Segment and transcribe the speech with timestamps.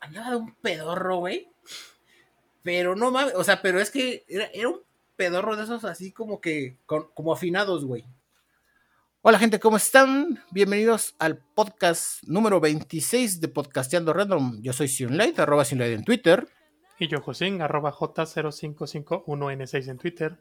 [0.00, 1.48] andaba de un pedorro, güey.
[2.62, 4.80] Pero no mames, o sea, pero es que era, era un
[5.16, 8.04] pedorro de esos así como que, con- como afinados, güey.
[9.22, 10.42] Hola gente, ¿cómo están?
[10.50, 14.60] Bienvenidos al podcast número 26 de Podcasteando Random.
[14.62, 16.48] Yo soy Sionlight, arroba Sionlight en Twitter.
[16.98, 20.38] Y yo, Josín, arroba J0551N6 en Twitter.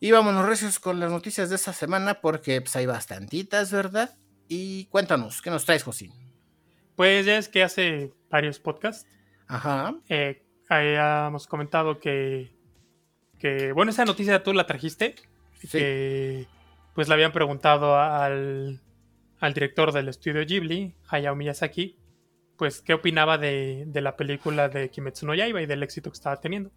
[0.00, 4.14] Y vámonos recios con las noticias de esta semana porque pues, hay bastantitas, ¿verdad?
[4.48, 6.12] Y cuéntanos, ¿qué nos traes, Josín?
[6.96, 9.06] Pues ya es que hace varios podcasts
[9.48, 9.94] Ajá.
[10.08, 12.52] eh, habíamos comentado que,
[13.38, 15.14] que, bueno, esa noticia tú la trajiste,
[15.58, 15.68] Sí.
[15.78, 16.46] que
[16.94, 18.80] pues le habían preguntado al,
[19.40, 21.96] al director del estudio Ghibli, Hayao Miyazaki,
[22.56, 26.14] pues qué opinaba de, de la película de Kimetsu no Yaiba y del éxito que
[26.14, 26.70] estaba teniendo.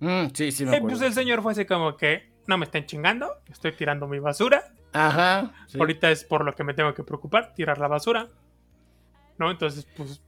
[0.00, 2.84] Mm, sí, sí, me Eh, pues el señor fue así como que no me estén
[2.86, 5.52] chingando, estoy tirando mi basura, Ajá.
[5.66, 5.78] sí.
[5.80, 8.28] Ahorita es por lo que me tengo que preocupar, tirar la basura.
[9.38, 9.50] ¿No?
[9.50, 10.20] Entonces, pues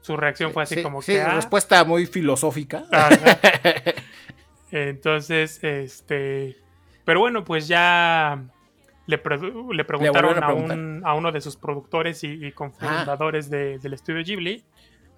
[0.00, 1.20] su reacción fue así Sí, como sí, que.
[1.22, 2.84] ah, respuesta muy filosófica.
[2.90, 3.38] ajá.
[4.70, 6.56] Entonces, este.
[7.04, 8.42] Pero bueno, pues ya
[9.06, 9.38] le, pre-
[9.72, 10.78] le preguntaron a a, preguntar.
[10.78, 14.64] un- a uno de sus productores y, y cofundadores de- del estudio Ghibli.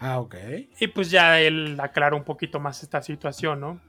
[0.00, 0.34] ah, ok.
[0.80, 3.80] Y pues ya él aclaró un poquito más esta situación, ¿no?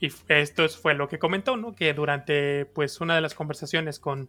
[0.00, 1.74] Y esto es- fue lo que comentó, ¿no?
[1.74, 4.28] Que durante pues una de las conversaciones con,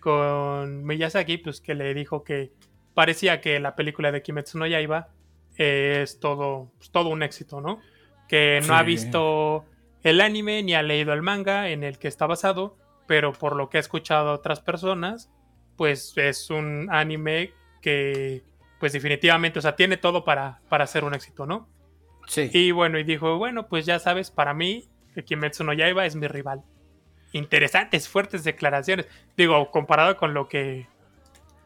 [0.00, 2.50] con Miyazaki, pues que le dijo que
[2.94, 5.08] parecía que la película de Kimetsu no Yaiba
[5.56, 7.80] es todo, pues, todo un éxito, ¿no?
[8.28, 9.64] Que no ha visto
[10.02, 13.68] el anime ni ha leído el manga en el que está basado, pero por lo
[13.68, 15.30] que ha escuchado a otras personas,
[15.76, 18.42] pues es un anime que
[18.78, 21.68] pues definitivamente, o sea, tiene todo para, para ser un éxito, ¿no?
[22.26, 22.50] Sí.
[22.52, 24.88] Y bueno, y dijo, bueno, pues ya sabes, para mí,
[25.24, 26.62] Kimetsu no Yaiba es mi rival.
[27.32, 29.06] Interesantes, fuertes declaraciones.
[29.36, 30.86] Digo, comparado con lo que...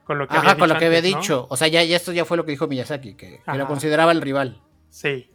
[0.08, 1.46] Con lo que Ajá, con lo que había dicho.
[1.50, 4.10] O sea, ya, ya esto ya fue lo que dijo Miyazaki, que, que lo consideraba
[4.10, 4.62] el rival.
[4.88, 5.30] Sí.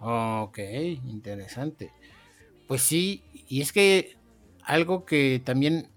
[0.00, 0.58] Ok,
[1.06, 1.92] interesante.
[2.66, 4.16] Pues sí, y es que
[4.64, 5.90] algo que también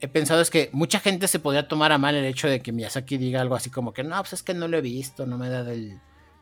[0.00, 2.72] he pensado es que mucha gente se podría tomar a mal el hecho de que
[2.72, 5.38] Miyazaki diga algo así como que no, pues es que no lo he visto, no
[5.38, 6.00] me da del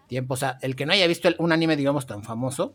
[0.09, 0.33] tiempo.
[0.33, 2.75] O sea, el que no haya visto el- un anime, digamos, tan famoso.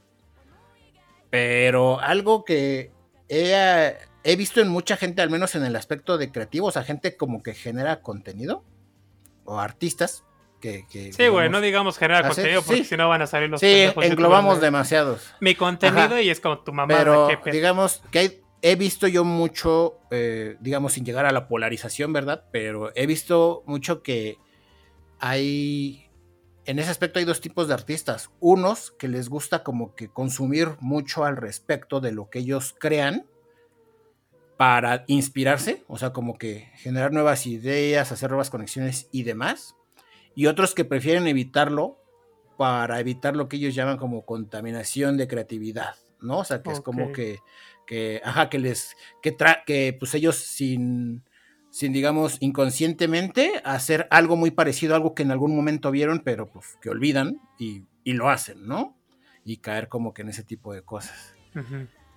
[1.32, 2.92] Pero algo que
[3.28, 6.84] he, he visto en mucha gente, al menos en el aspecto de creativo, o sea,
[6.84, 8.64] gente como que genera contenido,
[9.46, 10.24] o artistas,
[10.62, 10.86] que...
[10.90, 12.90] que Sí, güey, no digamos generar hacer- contenido porque sí.
[12.90, 15.34] si no van a salir los Sí, englobamos de demasiados.
[15.40, 16.22] Mi contenido Ajá.
[16.22, 16.94] y es como tu mamá.
[16.98, 17.52] Pero pedo.
[17.54, 22.44] digamos que hay- he visto yo mucho, eh, digamos, sin llegar a la polarización, ¿verdad?
[22.52, 24.38] Pero he visto mucho que
[25.20, 26.10] hay,
[26.66, 28.30] en ese aspecto hay dos tipos de artistas.
[28.40, 33.26] Unos que les gusta como que consumir mucho al respecto de lo que ellos crean
[34.60, 39.78] para inspirarse, o sea, como que generar nuevas ideas, hacer nuevas conexiones y demás.
[40.36, 42.04] Y otros que prefieren evitarlo
[42.58, 46.40] para evitar lo que ellos llaman como contaminación de creatividad, ¿no?
[46.40, 47.40] O sea, que es como que,
[47.88, 51.24] que, ajá, que les, que, tra que pues ellos sin,
[51.70, 56.52] sin, digamos, inconscientemente hacer algo muy parecido a algo que en algún momento vieron, pero
[56.52, 58.98] pues que olvidan y, y lo hacen, ¿no?
[59.46, 61.34] Y caer como que en ese tipo de cosas.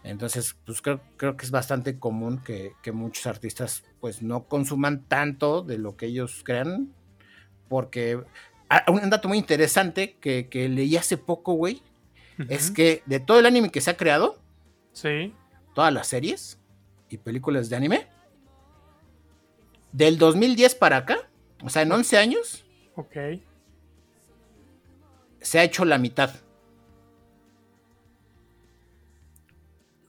[0.05, 5.05] Entonces, pues creo, creo que es bastante común que, que muchos artistas pues no consuman
[5.07, 6.93] tanto de lo que ellos crean,
[7.69, 8.21] porque
[8.69, 11.83] ah, un dato muy interesante que, que leí hace poco, güey,
[12.49, 14.41] es que de todo el anime que se ha creado,
[14.93, 15.33] Sí.
[15.75, 16.59] todas las series
[17.09, 18.07] y películas de anime,
[19.93, 21.19] del 2010 para acá,
[21.63, 22.65] o sea, en 11 años,
[22.97, 23.17] Ok.
[25.41, 26.31] se ha hecho la mitad.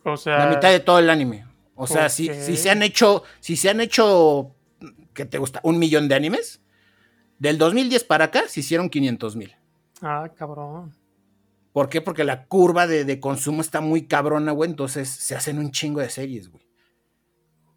[0.03, 0.39] O sea...
[0.39, 1.45] La mitad de todo el anime.
[1.75, 4.55] O sea, si, se han hecho, si se han hecho,
[5.13, 5.59] ¿qué te gusta?
[5.63, 6.61] Un millón de animes.
[7.39, 9.55] Del 2010 para acá se hicieron 500 mil.
[10.01, 10.95] Ah, cabrón.
[11.71, 12.01] ¿Por qué?
[12.01, 14.69] Porque la curva de, de consumo está muy cabrona, güey.
[14.69, 16.63] Entonces se hacen un chingo de series, güey.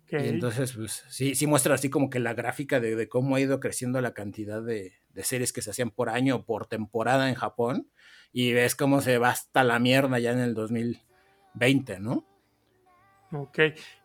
[0.09, 3.41] Y entonces, pues, sí, sí muestra así como que la gráfica de, de cómo ha
[3.41, 7.29] ido creciendo la cantidad de, de series que se hacían por año o por temporada
[7.29, 7.91] en Japón.
[8.33, 10.55] Y ves cómo se va hasta la mierda ya en el
[11.59, 12.25] 2020, ¿no?
[13.33, 13.59] Ok,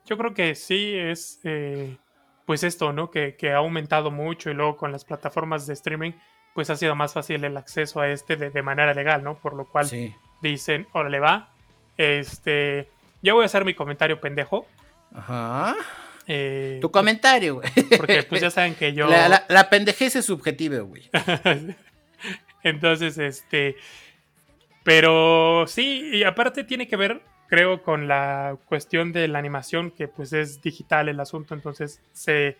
[0.05, 1.97] yo creo que sí es, eh,
[2.45, 3.11] pues esto, ¿no?
[3.11, 6.11] Que, que ha aumentado mucho y luego con las plataformas de streaming,
[6.55, 9.35] pues ha sido más fácil el acceso a este de, de manera legal, ¿no?
[9.37, 10.13] Por lo cual Sí.
[10.41, 11.49] dicen, órale va,
[11.97, 12.89] este,
[13.21, 14.65] ya voy a hacer mi comentario pendejo,
[15.13, 15.75] Ajá.
[16.27, 17.69] eh, Tu comentario, güey.
[17.97, 19.07] porque pues ya saben que yo...
[19.07, 21.09] La, la, la pendejez es subjetiva, güey.
[22.63, 23.75] Entonces, este,
[24.83, 27.21] pero sí, y aparte tiene que ver
[27.51, 32.55] creo, con la cuestión de la animación, que pues es digital el asunto, entonces se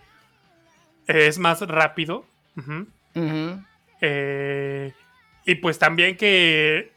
[1.07, 2.25] es más rápido.
[4.01, 4.91] Eh,
[5.45, 6.91] Y pues también que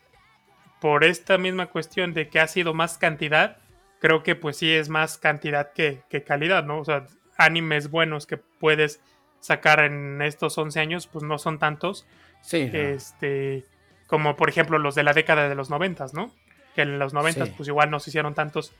[0.81, 3.58] por esta misma cuestión de que ha sido más cantidad,
[4.00, 6.81] creo que pues sí es más cantidad que, calidad, ¿no?
[6.81, 7.06] O sea,
[7.38, 9.00] animes buenos que puedes
[9.38, 12.06] sacar en estos 11 años, pues no son tantos.
[12.43, 12.69] Sí.
[12.73, 13.64] Este,
[14.08, 16.32] como por ejemplo los de la década de los 90, ¿no?
[16.75, 18.73] Que en los 90 pues igual no se hicieron tantos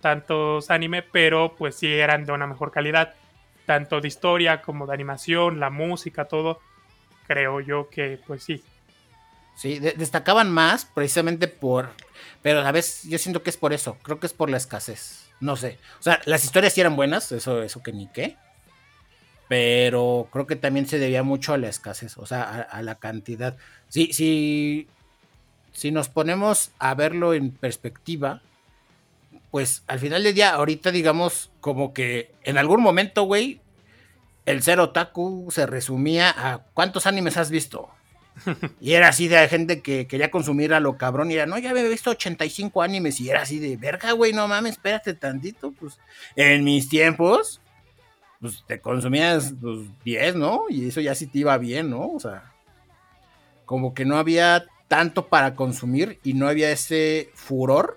[0.00, 3.14] tantos anime, pero pues sí eran de una mejor calidad,
[3.66, 6.60] tanto de historia como de animación, la música, todo.
[7.26, 8.62] Creo yo que pues sí,
[9.60, 11.90] Sí, destacaban más precisamente por...
[12.40, 15.28] Pero a veces yo siento que es por eso, creo que es por la escasez.
[15.38, 15.78] No sé.
[15.98, 18.38] O sea, las historias sí eran buenas, eso, eso que ni qué.
[19.48, 23.58] Pero creo que también se debía mucho a la escasez, o sea, a, la cantidad.
[23.88, 24.88] Sí, sí,
[25.72, 28.42] si nos ponemos a verlo en perspectiva,
[29.50, 33.60] pues al final del día, ahorita digamos como que en algún momento, güey,
[34.46, 37.90] el ser otaku se resumía a cuántos animes has visto.
[38.80, 41.70] Y era así de gente que quería consumir a lo cabrón y era, no, ya
[41.70, 45.98] había visto 85 animes y era así de, verga, güey, no mames, espérate tantito, pues
[46.36, 47.60] en mis tiempos,
[48.40, 50.62] pues te consumías pues, 10, ¿no?
[50.70, 52.08] Y eso ya sí te iba bien, ¿no?
[52.08, 52.52] O sea,
[53.66, 57.96] como que no había tanto para consumir y no había ese furor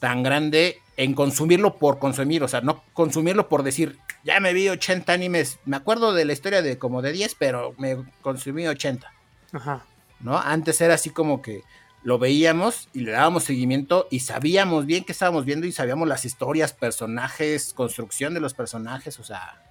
[0.00, 4.68] tan grande en consumirlo por consumir, o sea, no consumirlo por decir, ya me vi
[4.68, 9.10] 80 animes, me acuerdo de la historia de como de 10, pero me consumí 80.
[9.52, 9.86] Ajá.
[10.20, 10.36] ¿No?
[10.36, 11.62] Antes era así como que
[12.02, 16.26] lo veíamos y le dábamos seguimiento y sabíamos bien qué estábamos viendo y sabíamos las
[16.26, 19.62] historias, personajes, construcción de los personajes, o sea,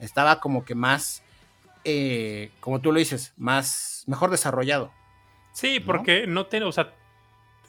[0.00, 1.22] estaba como que más,
[1.84, 4.90] eh, como tú lo dices, más, mejor desarrollado.
[5.54, 6.92] Sí, porque no, o sea,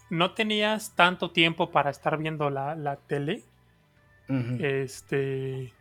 [0.10, 3.44] no tenías tanto tiempo para estar viendo la, tele.
[4.60, 5.72] Este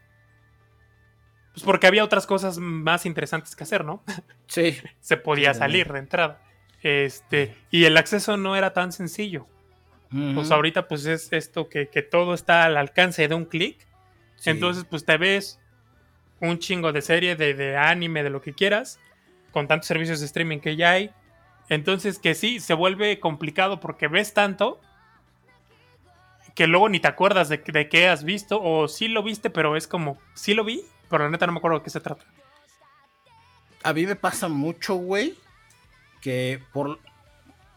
[1.55, 4.03] pues porque había otras cosas más interesantes que hacer, ¿no?
[4.47, 4.77] Sí.
[5.01, 6.43] Se podía salir de entrada.
[6.83, 9.47] Este, y el acceso no era tan sencillo.
[10.35, 13.79] Pues ahorita pues es esto que, todo está al alcance de un clic.
[14.45, 15.59] Entonces pues te ves
[16.41, 19.01] un chingo de serie, de, de, anime, de lo que quieras,
[19.51, 21.11] con tantos servicios de streaming que ya hay.
[21.69, 24.81] Entonces que sí, se vuelve complicado porque ves tanto
[26.55, 29.77] que luego ni te acuerdas de, de qué has visto o sí lo viste, pero
[29.77, 32.25] es como, sí lo vi, pero la neta no me acuerdo de qué se trata.
[33.83, 35.37] A mí me pasa mucho, güey,
[36.21, 37.01] que por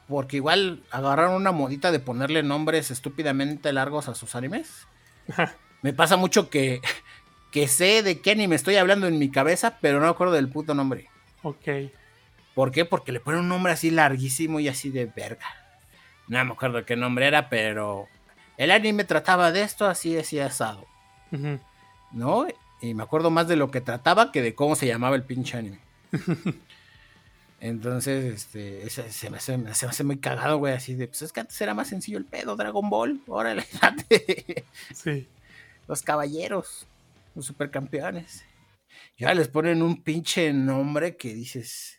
[0.07, 4.87] porque igual agarraron una modita de ponerle nombres estúpidamente largos a sus animes.
[5.81, 6.81] me pasa mucho que,
[7.51, 10.49] que sé de qué anime estoy hablando en mi cabeza, pero no me acuerdo del
[10.49, 11.09] puto nombre.
[11.43, 11.67] Ok.
[12.57, 12.85] ¿Por qué?
[12.85, 15.45] Porque le ponen un nombre así larguísimo y así de verga.
[16.27, 18.07] No me acuerdo qué nombre era, pero
[18.57, 20.87] el anime trataba de esto así, así asado.
[22.11, 22.47] ¿No?
[22.81, 25.55] Y me acuerdo más de lo que trataba que de cómo se llamaba el pinche
[25.55, 25.79] anime.
[27.59, 31.75] Entonces, este, se, me hace, muy cagado, güey, así de, pues es que antes era
[31.75, 34.65] más sencillo el pedo, Dragon Ball, órale, date.
[34.95, 35.27] Sí.
[35.87, 36.87] Los caballeros,
[37.35, 38.45] los supercampeones.
[39.15, 41.96] Y ahora les ponen un pinche nombre que dices,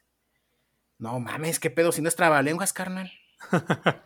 [0.98, 3.12] no mames, qué pedo, si no es trabalenguas, carnal.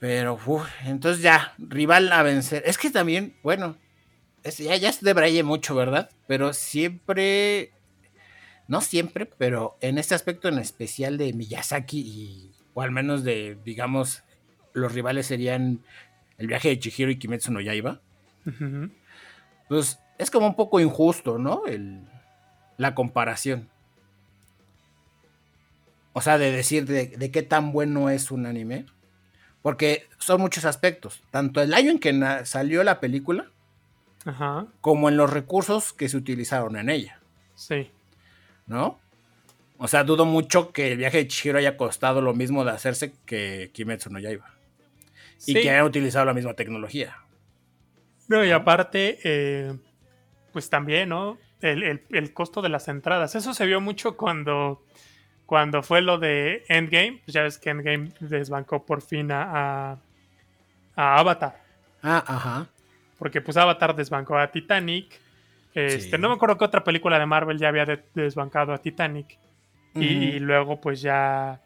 [0.00, 2.62] Pero, uff, entonces ya, rival a vencer.
[2.66, 3.76] Es que también, bueno,
[4.44, 6.10] ya, ya de Braille mucho, ¿verdad?
[6.26, 7.72] Pero siempre,
[8.68, 13.58] no siempre, pero en este aspecto en especial de Miyazaki y, o al menos de,
[13.64, 14.22] digamos,
[14.72, 15.82] los rivales serían
[16.38, 18.00] el viaje de Chihiro y Kimetsu no Yaiba.
[19.68, 21.66] Pues es como un poco injusto, ¿no?
[21.66, 22.02] El,
[22.76, 23.70] la comparación.
[26.16, 28.86] O sea, de decir de, de, qué tan bueno es un anime.
[29.60, 31.22] Porque son muchos aspectos.
[31.30, 33.50] Tanto el año en que salió la película,
[34.80, 37.20] como en los recursos que se utilizaron en ella.
[37.54, 37.90] Sí.
[38.66, 38.98] ¿No?
[39.76, 43.12] O sea, dudo mucho que el viaje de Chihiro haya costado lo mismo de hacerse
[43.26, 44.54] que Kimetsu no Yaiba.
[45.44, 47.18] Y que hayan utilizado la misma tecnología.
[48.26, 49.78] No, y aparte, eh,
[50.54, 51.36] pues también, ¿no?
[51.60, 53.34] El, costo de las entradas.
[53.34, 54.82] Eso se vio mucho cuando,
[55.46, 57.20] cuando fue lo de Endgame.
[57.24, 59.92] Pues ya ves que Endgame desbancó por fin a,
[60.96, 61.62] a Avatar.
[62.02, 62.66] Ah, ajá.
[63.18, 65.20] Porque pues Avatar desbancó a Titanic.
[65.74, 67.84] Este, No me acuerdo qué otra película de Marvel ya había
[68.14, 69.38] desbancado a Titanic.
[69.94, 71.60] y, luego pues ya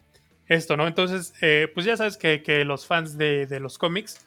[0.47, 0.87] esto, ¿no?
[0.87, 4.25] Entonces, eh, pues ya sabes que, los fans de, los cómics,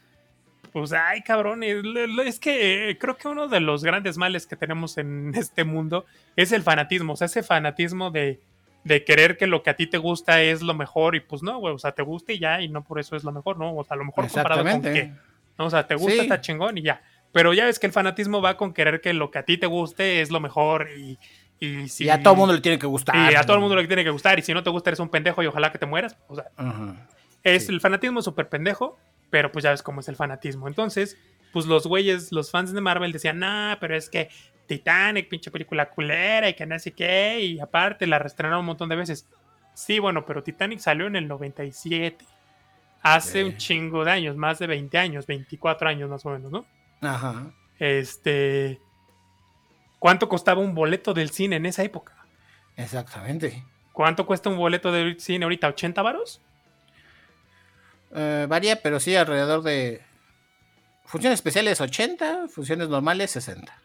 [0.72, 4.98] pues, ay cabrón, es que eh, creo que uno de los grandes males que tenemos
[4.98, 6.06] en este mundo
[6.36, 8.40] es el fanatismo, o sea, ese fanatismo de,
[8.84, 11.58] de querer que lo que a ti te gusta es lo mejor y pues no,
[11.58, 13.74] güey, o sea, te gusta y ya y no por eso es lo mejor, ¿no?
[13.74, 15.12] O sea, a lo mejor comparado con qué,
[15.58, 15.66] ¿no?
[15.66, 17.02] O sea, te gusta, está chingón y ya.
[17.32, 19.66] Pero ya ves que el fanatismo va con querer que lo que a ti te
[19.66, 21.18] guste es lo mejor y,
[21.60, 23.32] Y, si, Y a todo mundo le tiene que gustar.
[23.32, 24.38] y a todo el mundo le tiene que gustar.
[24.38, 26.16] Y si no te gusta, eres un pendejo y ojalá que te mueras.
[26.28, 26.44] O sea,
[27.42, 27.72] es Sí.
[27.72, 28.98] el fanatismo súper pendejo,
[29.30, 30.68] pero pues ya ves cómo es el fanatismo.
[30.68, 31.16] Entonces,
[31.52, 34.28] pues los güeyes, los fans de Marvel decían, nah, pero es que
[34.66, 38.88] Titanic, pinche película culera y que no sé qué, y aparte la reestrenaron un montón
[38.88, 39.26] de veces.
[39.74, 42.24] Sí, bueno, pero Titanic salió en el 97.
[43.02, 46.64] Hace un chingo de años, más de 20 años, 24 años más o menos, ¿no?
[47.02, 47.52] Ajá.
[47.78, 48.80] Este.
[49.98, 52.14] ¿Cuánto costaba un boleto del cine en esa época?
[52.76, 53.64] Exactamente.
[53.92, 55.68] ¿Cuánto cuesta un boleto del cine ahorita?
[55.68, 56.40] ¿80 varos?
[58.14, 60.02] Eh, varía, pero sí alrededor de.
[61.04, 63.83] Funciones especiales 80, funciones normales 60.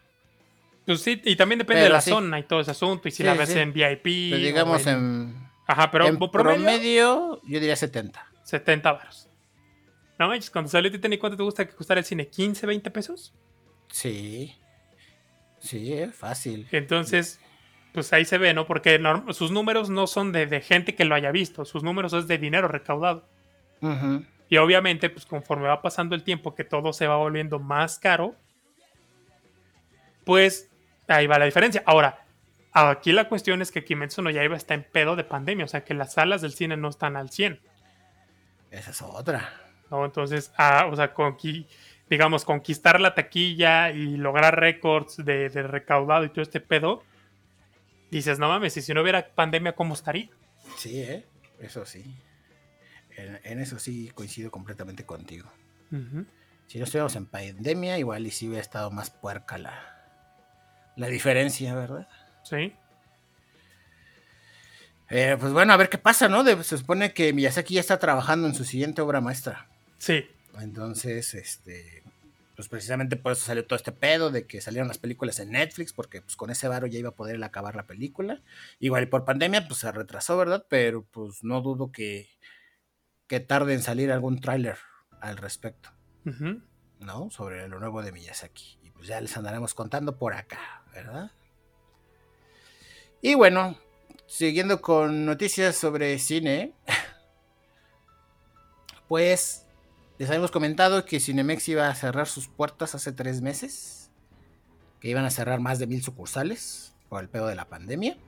[0.90, 2.10] Pues sí, y también depende Pero de la sí.
[2.10, 3.06] zona y todo ese asunto.
[3.06, 4.32] Y si Sí, la ves en VIP.
[4.34, 8.26] O digamos en- en, Ajá, pero en promedio, promedio, yo diría 70.
[8.42, 9.28] 70 varos.
[10.18, 12.28] No manches, cuando salió Titanic, ¿cuánto te gusta que costara el cine?
[12.28, 13.32] ¿15, 20 pesos?
[13.88, 14.56] Sí.
[15.60, 16.66] Sí, es fácil.
[16.72, 17.38] Entonces,
[17.94, 18.66] pues ahí se ve, ¿no?
[18.66, 21.64] Porque sus números no son de, de gente que lo haya visto.
[21.64, 23.28] Sus números es de dinero recaudado.
[24.48, 28.34] Y obviamente, pues conforme va pasando el tiempo que todo se va volviendo más caro,
[30.24, 30.69] pues
[31.16, 31.82] ahí va la diferencia.
[31.86, 32.24] Ahora,
[32.72, 35.84] aquí la cuestión es que Kimetsu no Yaiba está en pedo de pandemia, o sea
[35.84, 37.60] que las salas del cine no están al 100,
[38.70, 39.52] Esa es otra.
[39.90, 40.04] ¿no?
[40.04, 41.66] Entonces, ah, o sea, conqui-
[42.08, 47.02] digamos, conquistar la taquilla y lograr récords de, de recaudado y todo este pedo,
[48.10, 50.28] dices, no mames, y si no hubiera pandemia, ¿cómo estaría?
[50.76, 51.24] Sí, ¿eh?
[51.60, 52.04] Eso sí.
[53.16, 55.50] En, en eso sí coincido completamente contigo.
[56.68, 59.99] Si no estuviéramos en pandemia, igual y sí hubiera estado más puerca la,
[61.00, 62.06] la diferencia, ¿verdad?
[62.44, 62.74] Sí.
[65.08, 66.44] Eh, pues bueno, a ver qué pasa, ¿no?
[66.44, 69.66] De- se supone que Miyazaki ya está trabajando en su siguiente obra maestra.
[69.98, 70.24] Sí.
[70.60, 72.02] Entonces, este,
[72.54, 75.92] pues precisamente por eso salió todo este pedo de que salieron las películas en Netflix,
[75.92, 78.40] porque pues con ese varo ya iba a poder acabar la película.
[78.78, 80.64] Igual y por pandemia, pues se retrasó, ¿verdad?
[80.68, 82.28] Pero pues no dudo que,
[83.26, 84.76] que tarde en salir algún tráiler
[85.20, 85.90] al respecto.
[87.00, 87.30] ¿no?
[87.30, 88.78] Sobre lo nuevo de Miyazaki.
[89.00, 91.30] Pues ya les andaremos contando por acá, ¿verdad?
[93.22, 93.78] Y bueno,
[94.26, 96.74] siguiendo con noticias sobre cine,
[99.08, 99.64] pues
[100.18, 104.10] les habíamos comentado que Cinemex iba a cerrar sus puertas hace tres meses,
[105.00, 108.18] que iban a cerrar más de mil sucursales por el pedo de la pandemia.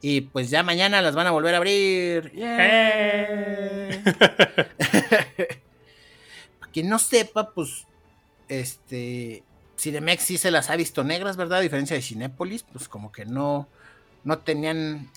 [0.00, 2.32] Y pues ya mañana las van a volver a abrir.
[2.32, 4.02] ¡Yeah!
[6.60, 7.86] Para quien no sepa, pues
[8.48, 9.44] este
[9.78, 11.58] Cinemex sí se las ha visto negras, ¿verdad?
[11.58, 13.68] A diferencia de Cinépolis, pues como que no,
[14.24, 15.10] no tenían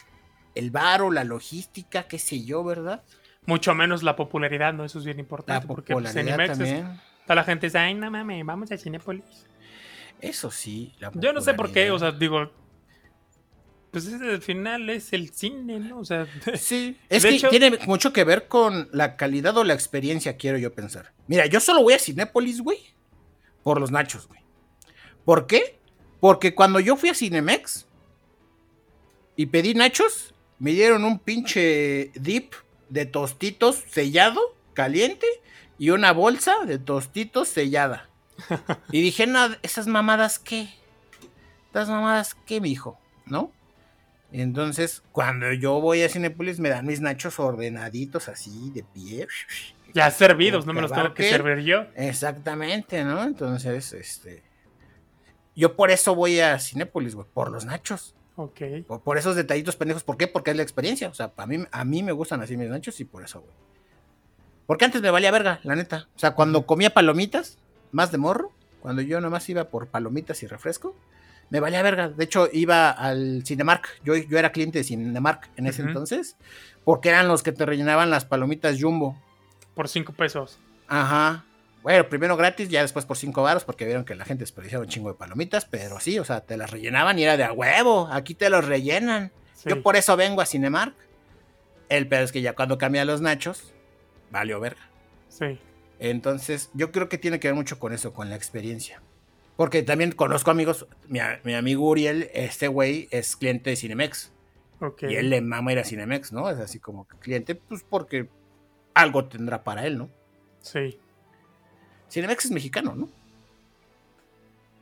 [0.55, 3.03] el varo, la logística, qué sé yo, ¿verdad?
[3.45, 4.83] Mucho menos la popularidad, ¿no?
[4.85, 5.65] Eso es bien La importante.
[5.67, 7.01] porque pues, popularidad Cinemex es- también.
[7.25, 9.23] toda la gente dice, ay, no mames, vamos a Cinépolis.
[10.21, 10.93] Eso sí.
[10.99, 12.51] la Yo no sé por qué, o sea, digo,
[13.91, 15.99] pues es- al final es el cine, ¿no?
[15.99, 19.73] O sea, Sí, es que hecho- tiene mucho que ver con la calidad o la
[19.73, 21.13] experiencia, quiero yo pensar.
[21.27, 22.79] Mira, yo solo voy a Cinépolis, güey,
[23.63, 24.41] por los nachos, güey.
[25.29, 25.77] ¿Por qué?
[26.19, 27.85] Porque cuando yo fui a Cinemex
[29.35, 32.55] y pedí nachos, me dieron un pinche dip
[32.89, 34.41] de tostitos sellado,
[34.73, 35.27] caliente,
[35.77, 38.09] y una bolsa de tostitos sellada.
[38.91, 40.67] Y dije, no, esas mamadas qué.
[41.67, 43.51] Estas mamadas qué, mijo, ¿no?
[44.31, 49.27] Entonces, cuando yo voy a Cinepolis, me dan mis nachos ordenaditos así, de pie.
[49.93, 51.85] ya servidos, no me los tengo que servir yo.
[51.95, 53.21] Exactamente, ¿no?
[53.21, 54.48] Entonces, este.
[55.59, 58.15] Yo por eso voy a Cinépolis, güey, por los nachos.
[58.37, 58.61] Ok.
[58.87, 60.03] Por, por esos detallitos pendejos.
[60.03, 60.25] ¿Por qué?
[60.27, 61.09] Porque es la experiencia.
[61.09, 63.51] O sea, a mí, a mí me gustan así mis nachos y por eso, güey.
[64.65, 66.07] Porque antes me valía verga, la neta.
[66.15, 67.57] O sea, cuando comía palomitas,
[67.91, 70.95] más de morro, cuando yo nomás iba por palomitas y refresco,
[71.49, 72.07] me valía verga.
[72.07, 73.89] De hecho, iba al Cinemark.
[74.05, 76.37] Yo, yo era cliente de Cinemark en ese entonces,
[76.85, 79.21] porque eran los que te rellenaban las palomitas Jumbo.
[79.75, 80.57] Por cinco pesos.
[80.87, 81.43] Ajá.
[81.81, 84.89] Bueno, primero gratis, ya después por 5 baros, porque vieron que la gente desperdiciaba un
[84.89, 88.09] chingo de palomitas, pero sí, o sea, te las rellenaban y era de a huevo,
[88.11, 89.31] aquí te los rellenan.
[89.53, 89.69] Sí.
[89.69, 90.93] Yo por eso vengo a Cinemark.
[91.87, 93.73] El pedo es que ya cuando cambia los nachos,
[94.29, 94.89] valió verga.
[95.29, 95.59] Sí.
[95.99, 99.01] Entonces, yo creo que tiene que ver mucho con eso, con la experiencia.
[99.57, 101.19] Porque también conozco amigos, mi,
[101.53, 104.31] amigo Uriel, este güey es cliente de Cinemex.
[104.79, 105.03] Ok.
[105.03, 106.49] Y él le mama ir a Cinemex, ¿no?
[106.49, 108.29] Es así como cliente, pues porque
[108.93, 110.09] algo tendrá para él, ¿no?
[110.61, 110.97] Sí.
[112.09, 113.09] Cinemex es mexicano, ¿no?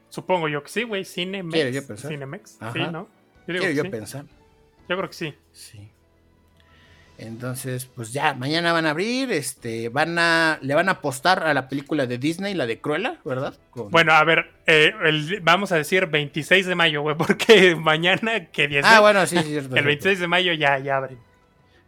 [0.09, 1.05] Supongo yo que sí, güey.
[1.05, 1.53] Cinemex.
[1.53, 2.11] Quiero yo pensar.
[2.11, 2.57] Cinemex.
[2.61, 2.73] Ajá.
[2.73, 3.07] Sí, ¿no?
[3.47, 3.89] Yo digo Quiero yo sí.
[3.89, 4.25] pensar.
[4.89, 5.35] Yo creo que sí.
[5.51, 5.91] Sí.
[7.19, 11.53] Entonces, pues ya, mañana van a abrir, este, van a, le van a apostar a
[11.53, 13.55] la película de Disney, la de Cruella, ¿verdad?
[13.71, 13.89] Con...
[13.89, 18.67] Bueno, a ver, eh, el, vamos a decir 26 de mayo, güey, porque mañana que
[18.67, 19.75] 10 Ah, bueno, sí, sí, cierto.
[19.75, 21.17] el 26 de mayo ya, ya abren.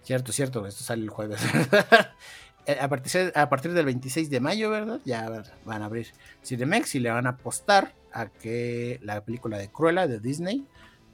[0.02, 1.40] Cierto, cierto, esto sale el jueves.
[2.70, 5.02] Eh, a, partir, a partir del 26 de mayo, ¿verdad?
[5.04, 5.28] Ya
[5.66, 6.14] van a abrir
[6.46, 10.68] Cinemex y le van a apostar a que la película de Cruella de Disney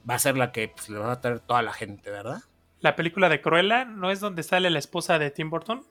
[0.08, 2.42] va a ser la que pues, le va a traer toda la gente, ¿verdad?
[2.80, 5.86] ¿La película de Cruella no es donde sale la esposa de Tim Burton?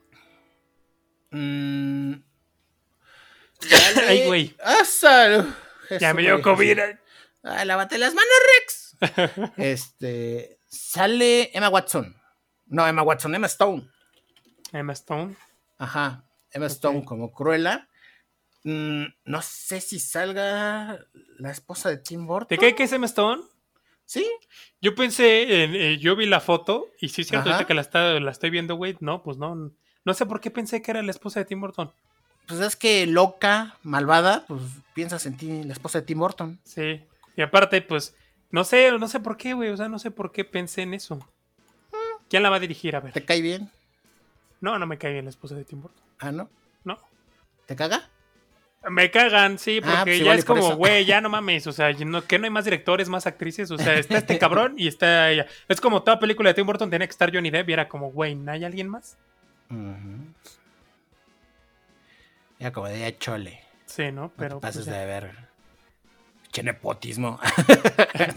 [1.32, 2.14] Mm.
[4.08, 4.56] Ay, güey.
[6.00, 6.80] Ya me dio COVID.
[7.42, 9.54] Ay, lávate las manos, Rex.
[9.58, 10.60] este.
[10.68, 12.16] Sale Emma Watson.
[12.68, 13.90] No, Emma Watson, Emma Stone.
[14.72, 15.36] Emma Stone.
[15.78, 16.26] Ajá.
[16.52, 17.88] Emma Stone como Cruella.
[18.64, 21.00] Mm, no sé si salga
[21.38, 22.48] la esposa de Tim Burton.
[22.50, 23.44] ¿De qué, qué es Emma Stone?
[24.06, 24.26] Sí.
[24.82, 28.20] Yo pensé, en, eh, yo vi la foto y sí es cierto que la, está,
[28.20, 28.96] la estoy viendo, güey.
[29.00, 29.72] No, pues no.
[30.06, 31.92] No sé por qué pensé que era la esposa de Tim Burton.
[32.48, 34.62] Pues es que loca, malvada, pues
[34.94, 36.60] piensas en ti, la esposa de Tim Burton.
[36.64, 37.02] Sí.
[37.36, 38.16] Y aparte, pues,
[38.52, 39.70] no sé, no sé por qué, güey.
[39.70, 41.20] O sea, no sé por qué pensé en eso.
[42.30, 42.96] ¿Quién la va a dirigir?
[42.96, 43.14] A ver.
[43.14, 43.72] ¿Te cae bien?
[44.62, 46.04] No, no me cae bien la esposa de Tim Burton.
[46.20, 46.50] Ah, ¿no?
[46.84, 46.98] No.
[47.66, 48.10] ¿Te caga?
[48.90, 51.92] Me cagan, sí, ah, porque pues ya es como, güey, ya no mames, o sea,
[51.92, 55.32] no, que no hay más directores, más actrices, o sea, está este cabrón y está
[55.32, 55.48] ella.
[55.68, 58.12] Es como toda película de Tim Burton tenía que estar Johnny Depp y era como,
[58.12, 59.18] güey, ¿no hay alguien más?
[62.60, 63.64] Ya como de chole.
[63.86, 64.32] Sí, ¿no?
[64.38, 64.56] Pero.
[64.56, 65.45] No te pases pues de verga.
[66.56, 67.38] Che nepotismo.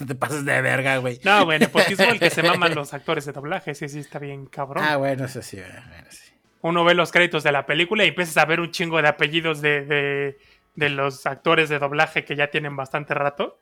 [0.01, 1.21] no te pases de verga, güey.
[1.23, 4.47] No, güey, nepotismo el que se maman los actores de doblaje, sí, sí, está bien
[4.47, 4.83] cabrón.
[4.85, 6.29] Ah, bueno, eso sí, bueno, sí
[6.63, 9.61] uno ve los créditos de la película y empiezas a ver un chingo de apellidos
[9.61, 10.37] de,
[10.75, 13.59] los actores de doblaje que ya tienen bastante rato.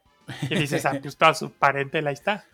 [0.51, 2.45] Y dices, ah, pues toda su parentela ahí está.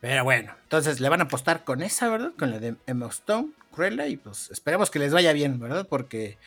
[0.00, 2.32] Pero bueno, entonces le van a apostar con esa, ¿verdad?
[2.38, 5.86] Con la de Emma Stone, Cruella, y pues esperemos que les vaya bien, ¿verdad?
[5.88, 6.38] Porque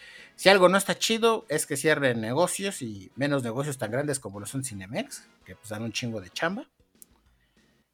[0.41, 4.39] si algo no está chido es que cierren negocios y menos negocios tan grandes como
[4.39, 6.67] lo son Cinemex, que pues dan un chingo de chamba.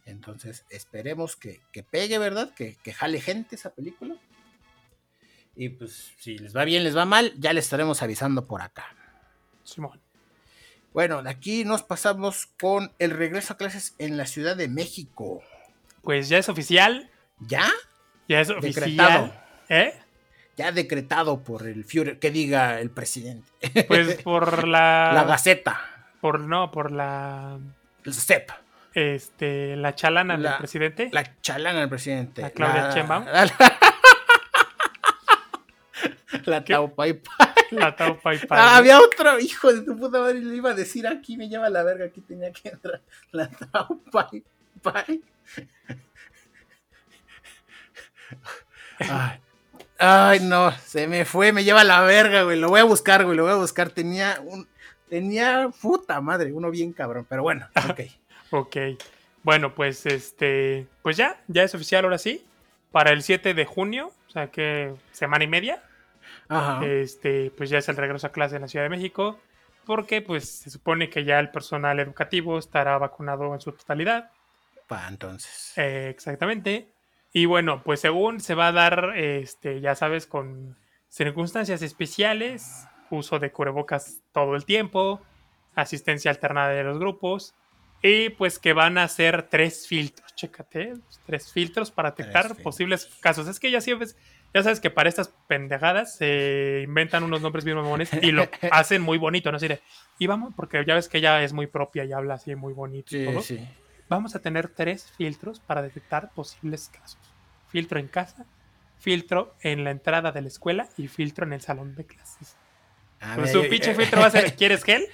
[0.05, 1.59] Entonces, esperemos que,
[1.91, 2.53] pegue, ¿verdad?
[2.53, 4.15] Que, jale gente esa película.
[5.57, 8.95] Y pues, si les va bien, les va mal, ya les estaremos avisando por acá.
[9.65, 9.99] Simón.
[10.93, 15.43] Bueno, de aquí nos pasamos con el regreso a clases en la Ciudad de México.
[16.01, 17.11] Pues ya es oficial.
[17.41, 17.69] ¿Ya?
[18.29, 19.37] Ya es oficial.
[19.67, 19.99] ¿Eh?
[20.57, 23.47] Ya decretado por el Führer, que diga el presidente.
[23.87, 25.11] Pues por la.
[25.13, 25.79] la Gaceta.
[26.19, 27.59] Por no, por la.
[28.03, 28.51] El CEP
[28.97, 31.09] este, la chalana del presidente.
[31.11, 32.41] La chalana del presidente.
[32.41, 33.25] La Claudia Chemba.
[36.45, 37.21] La, Taupai
[37.71, 41.37] La Taupai Ah, había otro hijo de tu puta madre, le iba a decir aquí,
[41.37, 43.01] me lleva la verga, aquí tenía que entrar.
[43.31, 44.43] La Taupai
[48.99, 49.39] Ay.
[49.99, 52.59] Ay, no, se me fue, me lleva la verga, güey.
[52.59, 53.89] Lo voy a buscar, güey, lo voy a buscar.
[53.89, 54.67] Tenía un.
[55.09, 58.01] Tenía puta madre, uno bien cabrón, pero bueno, ok.
[58.51, 58.77] Ok.
[59.43, 60.87] Bueno, pues este.
[61.01, 62.45] Pues ya, ya es oficial ahora sí.
[62.91, 65.83] Para el 7 de junio, o sea que semana y media.
[66.47, 66.85] Ajá.
[66.85, 69.39] Este, pues ya es el regreso a clase en la Ciudad de México.
[69.85, 74.31] Porque pues se supone que ya el personal educativo estará vacunado en su totalidad.
[74.87, 75.73] Para entonces.
[75.77, 76.87] Eh, exactamente.
[77.37, 80.75] Y bueno, pues según se va a dar, este, ya sabes, con
[81.07, 85.21] circunstancias especiales, uso de cubrebocas todo el tiempo,
[85.75, 87.53] asistencia alternada de los grupos,
[88.01, 90.93] y pues que van a hacer tres filtros, chécate,
[91.27, 93.47] tres filtros para detectar posibles casos.
[93.47, 94.07] Es que ya siempre,
[94.51, 99.03] ya sabes que para estas pendejadas se inventan unos nombres bien mamones y lo hacen
[99.03, 99.57] muy bonito, ¿no?
[99.57, 99.67] Así
[100.17, 103.15] y vamos, porque ya ves que ella es muy propia y habla así muy bonito
[103.15, 103.43] y todo.
[104.09, 107.19] Vamos a tener tres filtros para detectar posibles casos.
[107.69, 108.45] Filtro en casa,
[108.99, 112.55] filtro en la entrada de la escuela y filtro en el salón de clases.
[113.19, 115.05] Ah, pues su pinche filtro va a ser, ¿quieres gel?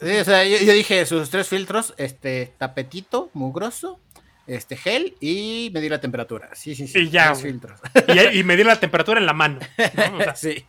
[0.00, 4.00] Sí, o sea, yo, dije sus tres filtros, este, tapetito, mugroso,
[4.46, 6.50] este, gel y medir la temperatura.
[6.54, 6.98] Sí, sí, sí.
[6.98, 7.34] Y ya.
[7.34, 7.80] filtros.
[8.32, 9.60] Y, medir la temperatura en la mano.
[10.34, 10.66] sí.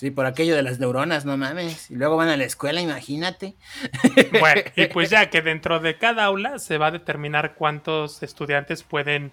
[0.00, 1.90] Sí, por aquello de las neuronas, no mames.
[1.90, 3.54] Y luego van a la escuela, imagínate.
[4.40, 8.82] Bueno, y pues ya que dentro de cada aula se va a determinar cuántos estudiantes
[8.82, 9.30] pueden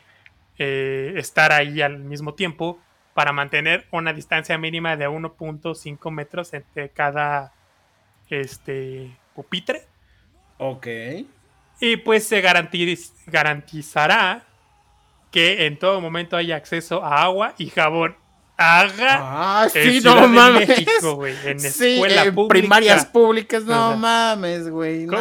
[0.57, 2.81] eh, estar ahí al mismo tiempo
[3.13, 7.53] para mantener una distancia mínima de 1.5 metros entre cada
[8.29, 9.87] este pupitre.
[10.57, 10.85] Ok.
[11.79, 14.43] Y pues se garantizará
[15.31, 18.17] que en todo momento haya acceso a agua y jabón.
[18.59, 20.67] Haga ah, sí, no mames.
[20.67, 25.05] México, En escuela primarias públicas, no mames, güey.
[25.05, 25.19] No.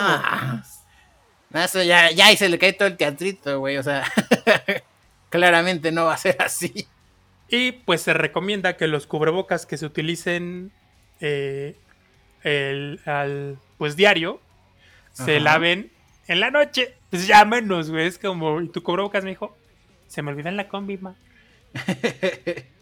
[1.52, 3.76] Eso ya, ya y se le cae todo el teatrito, güey.
[3.76, 4.04] O sea,
[5.28, 6.88] claramente no va a ser así.
[7.48, 10.72] Y pues se recomienda que los cubrebocas que se utilicen
[11.20, 11.76] eh,
[12.42, 14.40] el, al, pues diario
[15.12, 15.92] se laven
[16.26, 16.94] en la noche.
[17.10, 18.06] Pues ya menos, güey.
[18.06, 19.56] Es como, ¿y tu cubrebocas, me dijo?
[20.08, 21.14] Se me olvida en la combi, ma.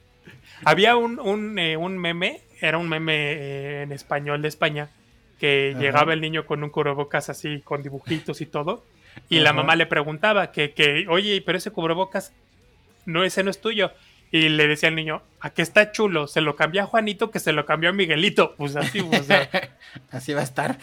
[0.64, 4.90] Había un, un, eh, un, meme, era un meme eh, en español de España,
[5.38, 8.84] que llegaba el niño con un cubrebocas así, con dibujitos y todo,
[9.28, 12.32] y la mamá le preguntaba que, que, oye, pero ese cubrebocas,
[13.06, 13.92] no, ese no es tuyo.
[14.30, 16.26] Y le decía al niño, ¿a qué está chulo?
[16.26, 18.56] Se lo cambió a Juanito, que se lo cambió a Miguelito.
[18.56, 19.28] Pues así, pues,
[20.10, 20.78] así va a estar.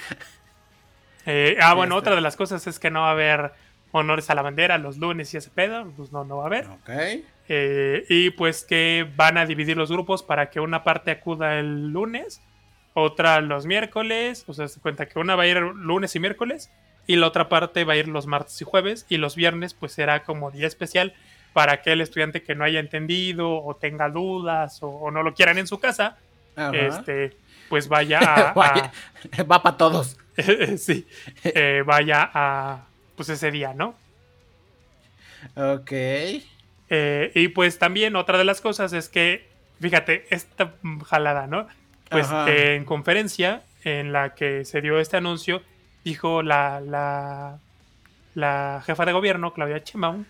[1.25, 3.51] Eh, ah, bueno, otra de las cosas es que no va a haber
[3.91, 6.67] honores a la bandera los lunes y ese pedo, pues no, no va a haber.
[6.67, 6.89] Ok.
[7.53, 11.89] Eh, y pues que van a dividir los grupos para que una parte acuda el
[11.89, 12.41] lunes,
[12.93, 16.71] otra los miércoles, o sea, se cuenta que una va a ir lunes y miércoles
[17.07, 19.91] y la otra parte va a ir los martes y jueves y los viernes pues
[19.91, 21.13] será como día especial
[21.51, 25.67] para aquel estudiante que no haya entendido o tenga dudas o, no lo quieran en
[25.67, 26.17] su casa,
[26.71, 27.35] este,
[27.67, 28.53] pues vaya a...
[29.43, 30.17] va para todos.
[30.77, 31.05] sí,
[31.43, 32.85] eh, vaya a
[33.17, 33.93] pues ese día, ¿no?
[35.57, 35.91] Ok.
[36.93, 39.47] Eh, y pues también otra de las cosas es que,
[39.79, 40.73] fíjate, esta
[41.07, 41.65] jalada, ¿no?
[42.09, 45.61] Pues en conferencia en la que se dio este anuncio,
[46.03, 47.59] dijo la, la,
[48.35, 50.25] la jefa de gobierno, Claudia Sheinbaum,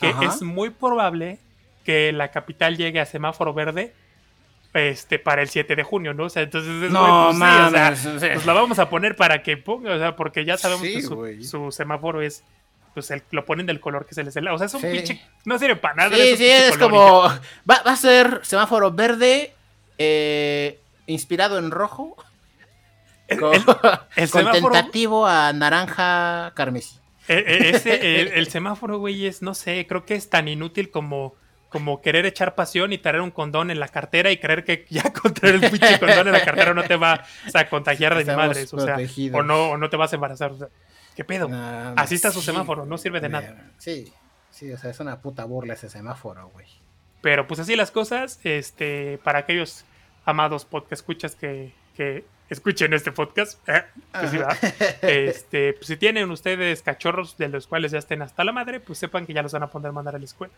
[0.00, 1.38] que es muy probable
[1.84, 3.92] que la capital llegue a semáforo verde
[4.72, 6.24] este, para el 7 de junio, ¿no?
[6.24, 9.56] O sea, entonces es no, pues, o sea, pues la vamos a poner para que
[9.56, 11.02] ponga, o sea, porque ya sabemos que
[11.44, 12.42] su, semáforo es
[12.96, 14.40] pues el, lo ponen del color que se les dé.
[14.48, 15.20] O sea, es un pinche.
[15.44, 16.16] No sirve para nada.
[16.16, 17.24] Sí, sí, es como.
[17.70, 19.52] Va, a ser semáforo verde,
[19.98, 22.16] eh, inspirado en rojo.
[23.28, 23.52] El, con,
[24.50, 26.96] tentativo a naranja carmesí.
[27.28, 31.34] E, e, ese, el, semáforo, güey, es, no sé, creo que es tan inútil como,
[31.68, 35.12] como querer echar pasión y traer un condón en la cartera y creer que ya
[35.12, 38.34] con traer el pinche condón en la cartera no te va a contagiar de mi
[38.34, 38.64] madre.
[38.72, 38.96] O sea,
[39.34, 40.52] o no, o no te vas a embarazar.
[40.52, 40.68] O sea,
[41.16, 41.48] ¿Qué pedo?
[41.96, 43.70] Así está su semáforo, no sirve de nada.
[43.78, 44.12] Sí,
[44.50, 46.66] sí, o sea, es una puta burla ese semáforo, güey.
[47.22, 49.86] Pero pues así las cosas, este, para aquellos
[50.26, 54.32] amados podcast escuchas que, que escuchen este podcast, eh, pues
[55.00, 58.98] este, pues, si tienen ustedes cachorros de los cuales ya estén hasta la madre, pues
[58.98, 60.52] sepan que ya los van a poder mandar a la escuela.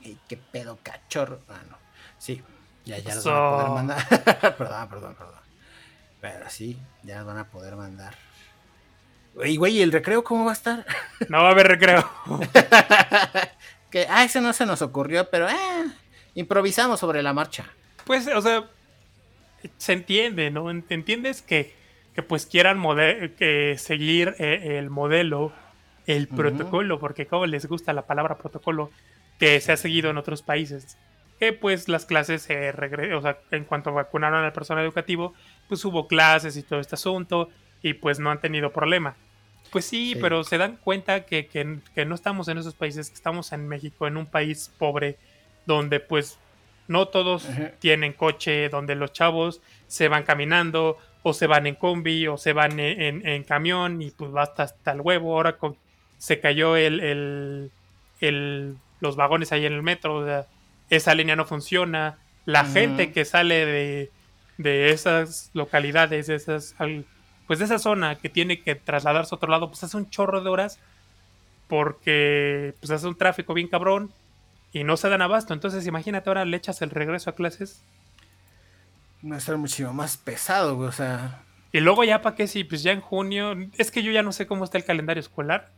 [0.00, 1.40] ¿Y qué pedo cachorro?
[1.48, 1.76] Ah, no.
[2.18, 2.40] Sí,
[2.84, 4.08] ya, ya los van a poder mandar.
[4.56, 5.42] perdón, perdón, perdón.
[6.20, 8.14] Pero sí, ya los van a poder mandar.
[9.44, 10.86] Y güey, ¿y el recreo cómo va a estar?
[11.28, 12.08] No va a haber recreo.
[13.90, 15.54] que, ah, ese no se nos ocurrió, pero eh,
[16.34, 17.64] improvisamos sobre la marcha.
[18.04, 18.68] Pues, o sea,
[19.78, 20.70] se entiende, ¿no?
[20.70, 21.74] Entiendes que,
[22.14, 22.82] que pues quieran
[23.38, 25.52] que seguir eh, el modelo,
[26.06, 28.90] el protocolo, porque como les gusta la palabra protocolo,
[29.38, 30.98] que se ha seguido en otros países.
[31.38, 35.34] Que pues las clases se regresan, o sea, en cuanto vacunaron al personal educativo,
[35.68, 37.48] pues hubo clases y todo este asunto
[37.82, 39.16] y pues no han tenido problema.
[39.70, 43.52] Pues sí, pero se dan cuenta que, que, no estamos en esos países, que estamos
[43.52, 45.16] en México, en un país pobre,
[45.64, 46.38] donde pues
[46.88, 52.26] no todos tienen coche, donde los chavos se van caminando, o se van en combi,
[52.26, 55.34] o se van en, camión, y pues basta hasta el huevo.
[55.34, 55.76] Ahora con,
[56.18, 57.70] se cayó el,
[58.20, 60.46] el, los vagones ahí en el metro,
[60.90, 62.18] esa línea no funciona.
[62.44, 64.10] La gente que sale de,
[64.58, 66.74] de esas localidades, de esas
[67.52, 70.40] pues de esa zona que tiene que trasladarse a otro lado, pues hace un chorro
[70.40, 70.78] de horas
[71.68, 74.10] porque pues hace un tráfico bien cabrón
[74.72, 75.52] y no se dan abasto.
[75.52, 77.82] Entonces imagínate ahora le echas el regreso a clases.
[79.30, 81.42] Va a ser muchísimo más pesado, o sea.
[81.72, 84.32] Y luego ya para qué si, pues ya en junio, es que yo ya no
[84.32, 85.68] sé cómo está el calendario escolar.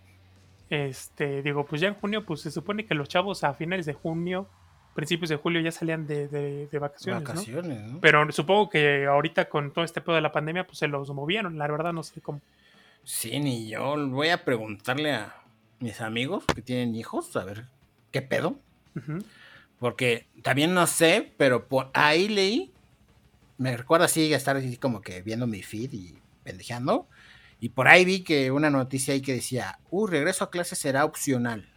[0.71, 3.95] Este, digo, pues ya en junio, pues se supone que los chavos a finales de
[3.95, 4.47] junio
[4.95, 7.65] principios de julio ya salían de, vacaciones.
[7.65, 8.01] ¿no?
[8.01, 11.59] Pero supongo que ahorita con todo este pedo de la pandemia, pues se los movieron,
[11.59, 12.41] la verdad no sé cómo.
[13.03, 15.35] Sí, ni yo voy a preguntarle a
[15.81, 17.67] mis amigos que tienen hijos, a ver
[18.11, 18.57] qué pedo.
[19.79, 22.73] Porque también no sé, pero por ahí leí,
[23.59, 27.09] me recuerda así estar así como que viendo mi feed y pendejeando.
[27.61, 31.05] Y por ahí vi que una noticia ahí que decía, uh, regreso a clase será
[31.05, 31.69] opcional.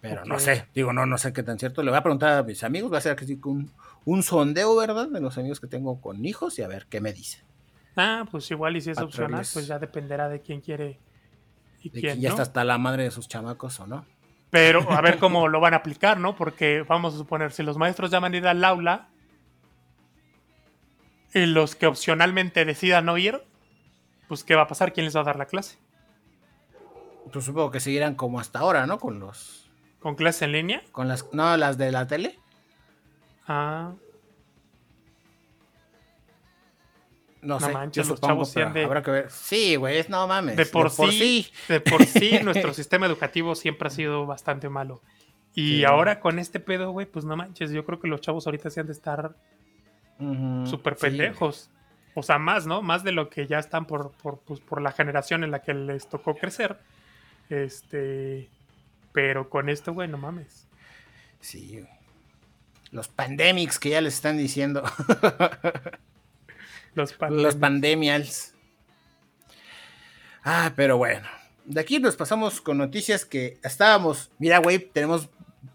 [0.00, 1.82] Pero no sé, digo, no, no sé qué tan cierto.
[1.82, 3.70] Le voy a preguntar a mis amigos, voy a hacer un,
[4.04, 5.08] un sondeo, ¿verdad?
[5.08, 7.42] De los amigos que tengo con hijos y a ver qué me dice.
[7.96, 11.00] Ah, pues igual y si es opcional, pues ya dependerá de quién quiere
[11.82, 14.06] y quién, ya está hasta la madre de sus chamacos o no.
[14.50, 16.36] Pero a ver cómo lo van a aplicar, ¿no?
[16.36, 19.08] Porque vamos a suponer, si los maestros ya van a ir al aula
[21.34, 23.42] y los que opcionalmente decidan no ir,
[24.28, 24.92] pues ¿qué va a pasar?
[24.92, 25.78] ¿Quién les va a dar la clase?
[27.32, 28.98] Pues supongo que seguirán como hasta ahora, ¿no?
[28.98, 29.67] Con los.
[30.00, 30.82] ¿Con clase en línea?
[30.92, 31.32] Con las.
[31.32, 32.38] No, las de la tele.
[33.46, 33.92] Ah.
[37.40, 37.72] No, No sé.
[37.72, 39.30] manches, yo los supongo, chavos pero han de- habrá que ver.
[39.30, 40.56] Sí, güey, no mames.
[40.56, 45.00] De por, sí, de por sí, nuestro sistema educativo siempre ha sido bastante malo.
[45.54, 45.84] Y Sí.
[45.84, 48.80] ahora con este pedo, güey, pues no manches, yo creo que los chavos ahorita se
[48.80, 49.34] han de estar
[50.18, 51.70] Ujú, súper sí, pendejos.
[52.14, 52.82] O sea, más, ¿no?
[52.82, 55.74] Más de lo que ya están por, por, pues, por la generación en la que
[55.74, 56.76] les tocó crecer.
[57.48, 58.50] Este.
[59.18, 60.68] Pero con esto, güey, no mames.
[61.40, 61.88] Sí, güey.
[62.92, 64.84] Los pandemics que ya les están diciendo.
[66.94, 68.54] Los, pan- Los pandemials.
[70.44, 71.26] Ah, pero bueno.
[71.64, 74.30] De aquí nos pasamos con noticias que estábamos.
[74.38, 75.28] Mira, güey, tenemos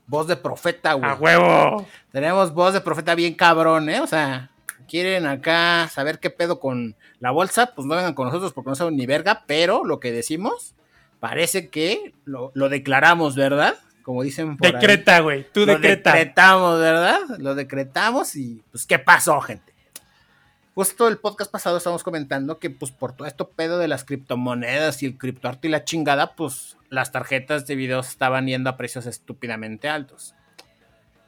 [0.07, 1.11] voz de profeta, güey.
[1.11, 1.85] ¡A huevo!
[2.13, 3.99] Tenemos voz de profeta bien cabrón, ¿eh?
[3.99, 4.51] O sea,
[4.87, 8.75] quieren acá saber qué pedo con la bolsa, pues no vengan con nosotros porque no
[8.75, 10.75] saben ni verga, pero lo que decimos
[11.23, 13.75] parece que lo, lo declaramos, ¿verdad?
[14.01, 14.73] Como dicen por.
[14.73, 15.47] Decreta, güey.
[15.53, 16.11] Tú Lo decreta.
[16.11, 17.17] decretamos, ¿verdad?
[17.37, 19.73] Lo decretamos y pues ¿qué pasó, gente?
[20.75, 25.01] Justo el podcast pasado estábamos comentando que pues por todo esto pedo de las criptomonedas
[25.01, 29.05] y el criptoarte y la chingada, pues las tarjetas de video estaban yendo a precios
[29.05, 30.35] estúpidamente altos.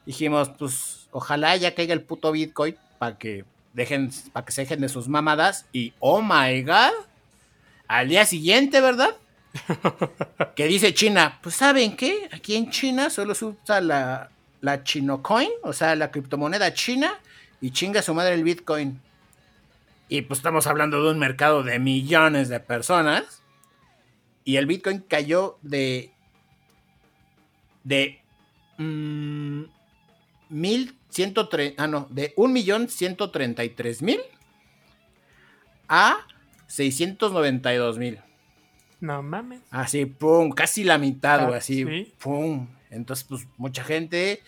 [0.05, 4.81] Dijimos, pues ojalá ya caiga el puto Bitcoin para que dejen, para que se dejen
[4.81, 6.91] de sus mamadas y oh my god,
[7.87, 9.15] al día siguiente, ¿verdad?
[10.55, 12.29] que dice China, pues ¿saben qué?
[12.31, 14.29] Aquí en China solo se usa la,
[14.61, 17.19] la Chinocoin, o sea, la criptomoneda china,
[17.61, 19.01] y chinga su madre el Bitcoin.
[20.07, 23.41] Y pues estamos hablando de un mercado de millones de personas.
[24.43, 26.11] Y el Bitcoin cayó de.
[27.83, 28.21] de.
[28.77, 29.63] mm,
[30.49, 31.73] 1103.
[31.77, 34.21] Ah, no, de 1.133.000
[35.87, 36.17] a
[36.69, 38.21] 692.000.
[38.99, 39.61] No mames.
[39.71, 42.13] Así, pum, casi la mitad, Ah, güey, así, sí.
[42.19, 42.67] pum.
[42.89, 44.41] Entonces, pues, mucha gente,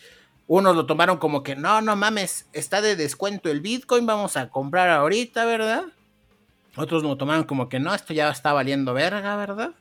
[0.48, 4.50] unos lo tomaron como que, no, no mames, está de descuento el Bitcoin, vamos a
[4.50, 5.84] comprar ahorita, ¿verdad?
[6.76, 9.72] Otros lo tomaron como que, no, esto ya está valiendo verga, ¿verdad?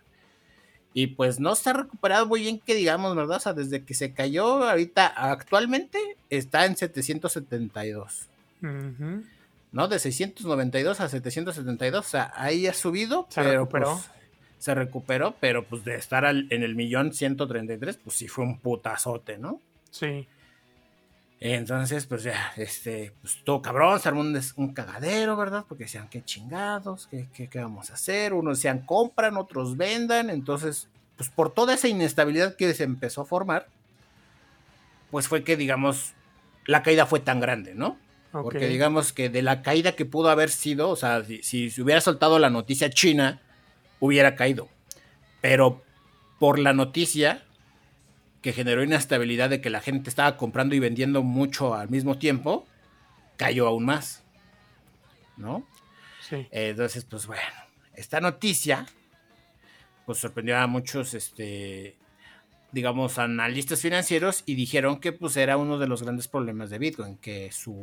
[0.95, 3.37] Y pues no se ha recuperado muy bien, que digamos, ¿verdad?
[3.37, 5.99] O sea, desde que se cayó, ahorita, actualmente,
[6.31, 8.29] está en 772.
[8.63, 9.23] Ujú.
[9.73, 9.89] ¿no?
[9.89, 13.93] De 692 a 772, o sea, ahí ha subido, Se pero recuperó.
[13.97, 14.11] pues,
[14.59, 18.59] se recuperó, pero pues de estar al- en el millón 133, pues sí fue un
[18.59, 19.61] putazote, ¿no?
[19.91, 20.27] Sí.
[21.39, 25.65] Entonces, pues ya, este, pues todo cabrón, se armó un, cagadero, ¿verdad?
[25.69, 28.33] Porque decían, qué chingados, ¿Qué, qué, qué vamos a hacer?
[28.33, 33.27] Unos decían, compran, otros vendan, entonces, pues por toda esa inestabilidad que se empezó a
[33.27, 33.69] formar,
[35.11, 36.15] pues fue que, digamos,
[36.67, 37.99] la caída fue tan grande, ¿no?
[38.33, 41.81] Porque digamos que de la caída que pudo haber sido, o sea, si, si se
[41.83, 43.41] hubiera soltado la noticia china,
[44.01, 44.69] hubiera caído.
[45.41, 45.83] Pero
[46.39, 47.45] por la noticia
[48.43, 52.67] que generó inestabilidad de que la gente estaba comprando y vendiendo mucho al mismo tiempo,
[53.37, 54.23] cayó aún más.
[55.37, 55.67] ¿No?
[56.21, 56.47] Sí.
[56.51, 57.43] Entonces, pues bueno,
[57.95, 58.87] esta noticia
[60.07, 61.97] pues sorprendió a muchos, este,
[62.71, 67.17] digamos, analistas financieros y dijeron que pues era uno de los grandes problemas de Bitcoin,
[67.17, 67.75] que su,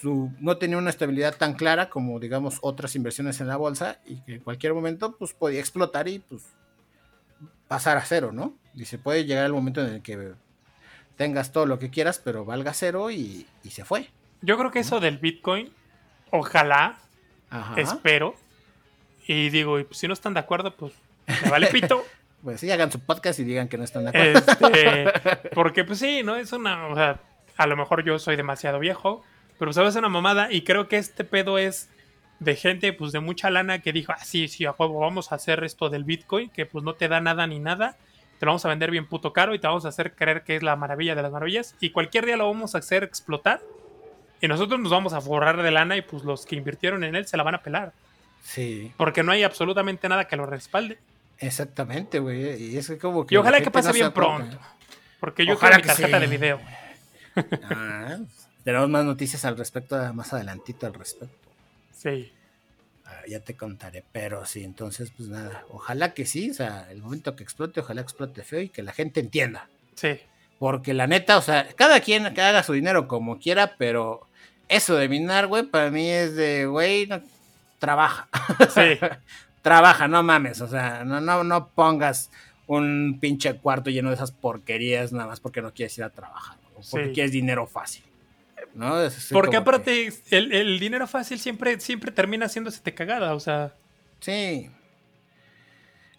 [0.00, 4.20] su no tenía una estabilidad tan clara como, digamos, otras inversiones en la bolsa y
[4.22, 6.44] que en cualquier momento pues podía explotar y pues
[7.66, 8.54] pasar a cero, ¿no?
[8.74, 10.32] Dice, puede llegar el momento en el que
[11.16, 14.08] tengas todo lo que quieras, pero valga cero y, y se fue.
[14.40, 15.72] Yo creo que eso del Bitcoin,
[16.30, 16.98] ojalá,
[17.50, 17.80] Ajá.
[17.80, 18.34] espero.
[19.26, 20.92] Y digo, y pues, si no están de acuerdo, pues
[21.44, 22.04] me vale pito.
[22.40, 24.38] Pues sí, hagan su podcast y digan que no están de acuerdo.
[24.38, 26.36] Este, porque pues sí, ¿no?
[26.36, 27.18] Es una, o sea,
[27.56, 29.24] a lo mejor yo soy demasiado viejo,
[29.58, 31.88] pero sabes una mamada y creo que este pedo es
[32.40, 35.34] de gente pues de mucha lana que dijo, ah, sí, sí, a juego, vamos a
[35.36, 37.96] hacer esto del Bitcoin, que pues no te da nada ni nada,
[38.38, 40.54] te lo vamos a vender bien puto caro y te vamos a hacer creer que
[40.56, 43.60] es la maravilla de las maravillas y cualquier día lo vamos a hacer explotar
[44.40, 47.26] y nosotros nos vamos a forrar de lana y pues los que invirtieron en él
[47.26, 47.92] se la van a pelar,
[48.44, 50.96] Sí, porque no hay absolutamente nada que lo respalde.
[51.38, 52.62] exactamente, güey.
[52.72, 53.34] Y es que como que.
[53.34, 54.56] Y ojalá que pase no bien pronto,
[55.18, 56.20] porque yo Ojalá quiero mi que tarjeta sí.
[56.20, 56.60] de video.
[57.64, 58.18] Ah,
[58.68, 61.48] tenemos más noticias al respecto, más adelantito al respecto.
[61.96, 62.30] Sí.
[63.06, 65.64] Ah, ya te contaré, pero sí, entonces, pues nada.
[65.70, 68.92] Ojalá que sí, o sea, el momento que explote, ojalá explote feo y que la
[68.92, 69.70] gente entienda.
[69.94, 70.20] Sí,
[70.58, 74.26] Porque la neta, o sea, cada quien que haga su dinero como quiera, pero
[74.68, 77.22] eso de minar, güey, para mí es de, güey, no,
[77.78, 78.28] trabaja.
[78.74, 78.98] sí,
[79.62, 82.30] trabaja, no mames, o sea, no, no, no pongas
[82.66, 86.58] un pinche cuarto lleno de esas porquerías nada más porque no quieres ir a trabajar,
[86.74, 87.12] porque Sí.
[87.14, 88.04] quieres dinero fácil.
[88.74, 89.00] ¿No?
[89.02, 93.40] Es porque que- aparte el, el dinero fácil siempre, siempre termina haciéndose te cagada, o
[93.40, 93.74] sea,
[94.20, 94.70] Sí.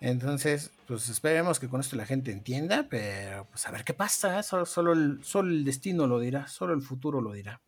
[0.01, 4.39] Entonces, pues esperemos que con esto la gente entienda, pero pues a ver qué pasa,
[4.39, 4.43] ¿eh?
[4.43, 7.61] solo, solo, el, solo el destino lo dirá, solo el futuro lo dirá.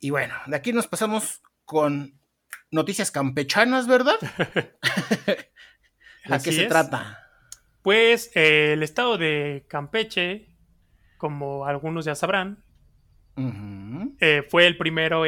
[0.00, 2.18] y bueno, de aquí nos pasamos con
[2.70, 4.16] noticias campechanas, ¿verdad?
[6.28, 7.18] ¿A qué se trata?
[7.82, 10.49] Pues eh, el estado de Campeche,
[11.20, 12.64] como algunos ya sabrán,
[14.20, 15.24] eh, fue el primero,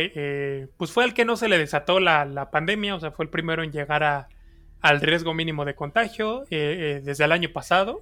[0.76, 3.30] pues fue el que no se le desató la, la, pandemia, o sea, fue el
[3.30, 4.28] primero en llegar a,
[4.80, 8.00] al riesgo mínimo de contagio eh, eh, desde el año pasado.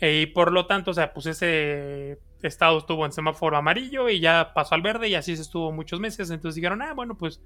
[0.00, 4.52] y por lo tanto, o sea, pues ese estado estuvo en semáforo amarillo y ya
[4.54, 6.30] pasó al verde y así se estuvo muchos meses.
[6.30, 7.40] Entonces dijeron, ah, bueno, pues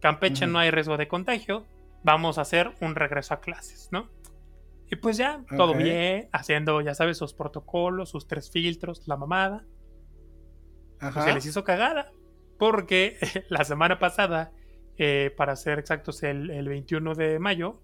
[0.00, 1.66] Campeche no hay riesgo de contagio,
[2.02, 4.08] vamos a hacer un regreso a clases, ¿no?
[4.92, 9.64] Y pues ya, todo bien, haciendo, ya sabes, sus protocolos, sus tres filtros, la mamada.
[11.00, 12.12] Pues se les hizo cagada,
[12.58, 13.16] porque
[13.48, 14.52] la semana pasada
[14.98, 17.80] eh, para ser exactos el, 21 de mayo,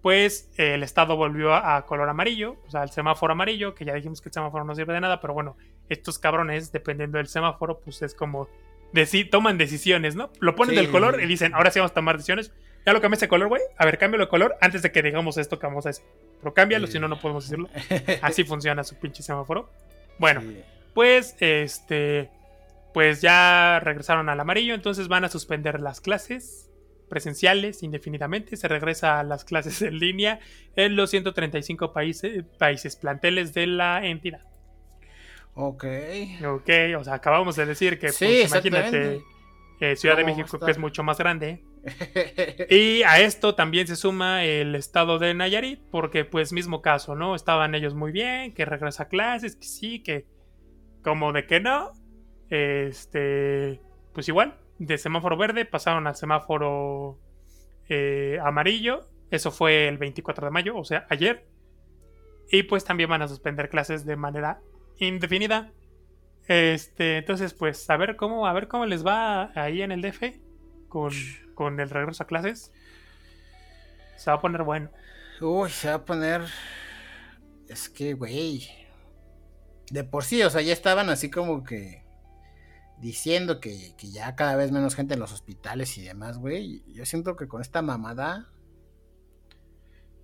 [0.00, 4.22] pues el estado volvió a, color amarillo, o sea, el semáforo amarillo, que ya dijimos
[4.22, 5.58] que el semáforo no sirve de nada, pero bueno,
[5.90, 8.48] estos cabrones, dependiendo del semáforo, pues es como
[9.30, 10.30] toman decisiones, ¿no?
[10.40, 12.54] Lo ponen del color y dicen, ahora sí vamos a tomar decisiones.
[12.84, 13.62] Ya lo cambié ese color, güey.
[13.76, 16.04] A ver, cámbialo de color antes de que digamos esto que vamos a decir.
[16.40, 17.68] Pero cámbialo, si no, no podemos decirlo.
[18.22, 19.70] Así funciona su pinche semáforo.
[20.18, 20.42] Bueno,
[20.94, 22.30] pues este
[22.92, 26.68] pues ya regresaron al amarillo, entonces van a suspender las clases
[27.08, 28.56] presenciales indefinidamente.
[28.56, 30.40] Se regresa a las clases en línea
[30.76, 34.42] en los 135 países, países planteles de la entidad.
[35.54, 35.84] Ok.
[36.46, 39.22] Ok, o sea, acabamos de decir que, pues, imagínate,
[39.80, 41.62] eh, Ciudad de México, que es mucho más grande.
[42.70, 47.34] y a esto también se suma el estado de Nayarit, porque, pues, mismo caso, ¿no?
[47.34, 50.26] Estaban ellos muy bien, que regresa a clases, que sí, que
[51.02, 51.92] como de que no.
[52.50, 53.80] Este,
[54.12, 57.18] pues igual, de semáforo verde pasaron al semáforo
[57.88, 59.08] eh, amarillo.
[59.30, 61.46] Eso fue el 24 de mayo, o sea, ayer.
[62.50, 64.60] Y pues también van a suspender clases de manera
[64.98, 65.72] indefinida.
[66.48, 70.22] Este, entonces, pues a ver cómo, a ver cómo les va ahí en el DF
[70.88, 71.12] con,
[71.54, 72.72] con el regreso a clases.
[74.16, 74.90] Se va a poner bueno.
[75.40, 76.42] Uy, se va a poner.
[77.68, 78.68] Es que, güey.
[79.90, 82.04] De por sí, o sea, ya estaban así como que
[83.02, 86.84] diciendo que, ya cada vez menos gente en los hospitales y demás, güey.
[86.86, 88.48] Yo siento que con esta mamada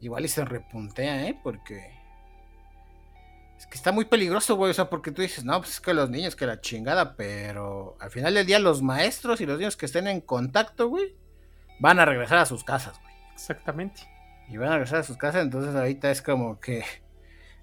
[0.00, 1.38] igual y se repuntea, ¿eh?
[1.42, 1.97] Porque
[3.58, 4.70] es que está muy peligroso, güey.
[4.70, 7.96] O sea, porque tú dices, no, pues es que los niños, que la chingada, pero
[8.00, 11.16] al final del día los maestros y los niños que estén en contacto, güey,
[11.80, 13.14] van a regresar a sus casas, güey.
[13.34, 14.02] Exactamente.
[14.48, 16.84] Y van a regresar a sus casas, entonces ahorita es como que,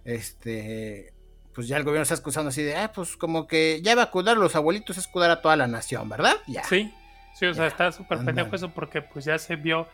[0.04, 1.14] este,
[1.54, 4.40] pues ya el gobierno está excusando así de, ah, pues como que ya vacunar a
[4.40, 6.36] los abuelitos es cuidar a toda la nación, ¿verdad?
[6.46, 6.64] Ya.
[6.66, 6.94] Sí,
[7.34, 9.88] sí, o sea, está súper pendejo eso porque pues ya se vio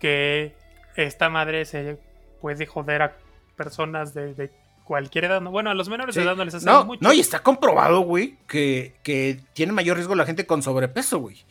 [0.00, 0.54] que
[0.96, 1.98] esta madre se
[2.40, 3.16] puede joder a
[3.56, 4.50] personas de,
[4.84, 5.42] cualquier edad.
[5.42, 7.00] Bueno, a los menores de edad no les hace no, mucho.
[7.02, 11.44] No, y está comprobado, güey, que, que tiene mayor riesgo la gente con sobrepeso, güey.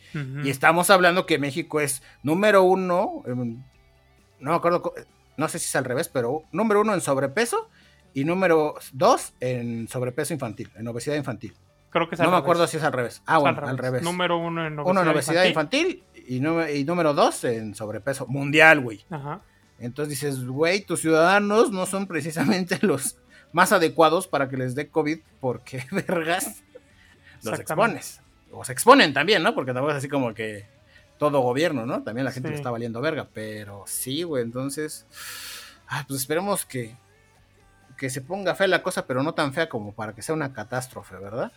[0.44, 4.94] Y estamos hablando que México es número uno, no me acuerdo,
[5.36, 7.68] no sé si es al revés, pero número uno en sobrepeso
[8.12, 11.54] y número dos en sobrepeso infantil, en obesidad infantil.
[11.90, 13.22] Creo que es al No me acuerdo si es al revés.
[13.26, 14.02] Ah, bueno, al revés.
[14.02, 16.40] Número uno en obesidad, uno en obesidad infantil, y,
[16.84, 19.04] número dos en sobrepeso mundial, güey.
[19.10, 19.40] Ajá.
[19.78, 23.16] Entonces dices, güey, tus ciudadanos no son precisamente los
[23.54, 26.62] más adecuados para que les dé COVID porque, vergas,
[27.42, 28.20] los expones.
[28.50, 29.54] O se exponen también, ¿no?
[29.54, 30.66] Porque tampoco es así como que
[31.18, 32.02] todo gobierno, ¿no?
[32.02, 33.28] También la gente le está valiendo verga.
[33.32, 35.06] Pero sí, güey, entonces,
[35.86, 36.96] ah, pues esperemos que,
[37.96, 40.52] que se ponga fea la cosa, pero no tan fea como para que sea una
[40.52, 41.52] catástrofe, ¿verdad?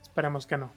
[0.00, 0.72] Esperemos que no.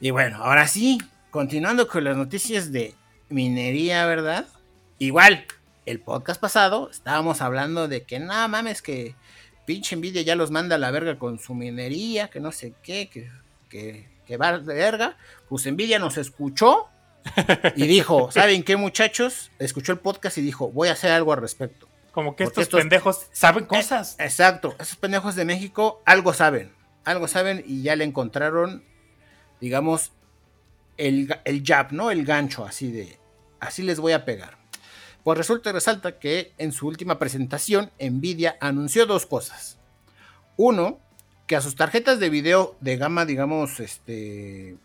[0.00, 0.98] Y bueno, ahora sí,
[1.30, 2.94] continuando con las noticias de
[3.30, 4.46] minería, ¿verdad?
[4.98, 5.46] Igual,
[5.86, 9.14] el podcast pasado estábamos hablando de que nada mames, que
[9.66, 13.10] pinche Nvidia ya los manda a la verga con su minería, que no sé qué,
[13.10, 13.30] que,
[13.68, 15.16] que, que va de verga.
[15.48, 16.88] Pues Nvidia nos escuchó
[17.74, 19.50] y dijo, ¿saben qué muchachos?
[19.58, 21.88] Escuchó el podcast y dijo, voy a hacer algo al respecto.
[22.12, 24.16] Como que estos, pendejos saben eh, cosas.
[24.18, 26.72] exacto, esos pendejos de México algo saben,
[27.04, 28.82] algo saben y ya le encontraron,
[29.60, 30.12] digamos,
[30.96, 32.10] el, el jab, ¿no?
[32.10, 33.18] El gancho, así de,
[33.60, 34.56] así les voy a pegar.
[35.26, 39.76] Pues resulta y resalta que en su última presentación, Nvidia anunció dos cosas.
[40.56, 41.00] Uno,
[41.48, 44.76] que a sus tarjetas de video de gama, digamos, este,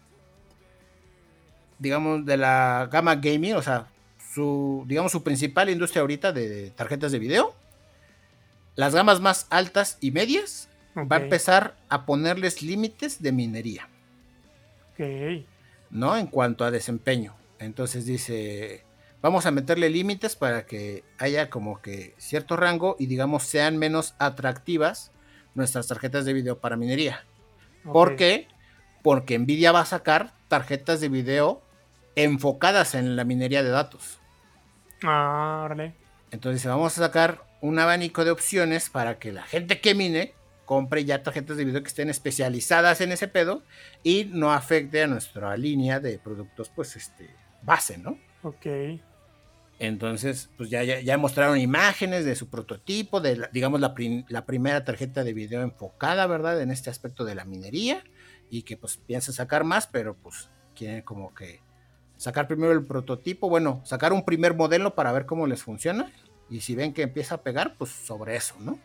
[1.78, 3.92] digamos, de la gama gaming, o sea,
[4.34, 7.54] su, digamos, su principal industria ahorita de tarjetas de video,
[8.74, 13.90] las gamas más altas y medias, va a empezar a ponerles límites de minería.
[14.94, 15.46] Ok.
[15.92, 16.18] ¿No?
[16.18, 17.36] En cuanto a desempeño.
[17.60, 18.86] Entonces dice,
[19.22, 24.16] vamos a meterle límites para que haya como que cierto rango y digamos sean menos
[24.20, 25.12] atractivas
[25.54, 27.26] nuestras tarjetas de video para minería.
[27.84, 28.48] ¿Por qué?
[29.04, 31.62] Porque Nvidia va a sacar tarjetas de video
[32.16, 34.20] enfocadas en la minería de datos.
[35.04, 35.68] Ah,
[36.32, 40.34] Entonces vamos a sacar un abanico de opciones para que la gente que mine
[40.66, 43.64] compre ya tarjetas de video que estén especializadas en ese pedo
[44.04, 47.30] y no afecte a nuestra línea de productos, pues, este,
[47.62, 48.18] base, ¿no?
[48.44, 48.68] Ok.
[49.84, 53.96] Entonces, pues ya, ya, mostraron imágenes de su prototipo, de, digamos, la,
[54.30, 56.62] la, primera tarjeta de video enfocada, ¿verdad?
[56.62, 58.04] En este aspecto de la minería
[58.52, 61.62] y que pues piensa sacar más, pero pues quieren como que
[62.16, 66.12] sacar primero el prototipo, bueno, sacar un primer modelo para ver cómo les funciona
[66.48, 68.78] y si ven que empieza a pegar, pues sobre eso, ¿no?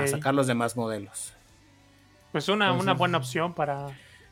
[0.00, 1.34] A sacar los demás modelos.
[2.30, 3.88] Pues una, una buena opción para...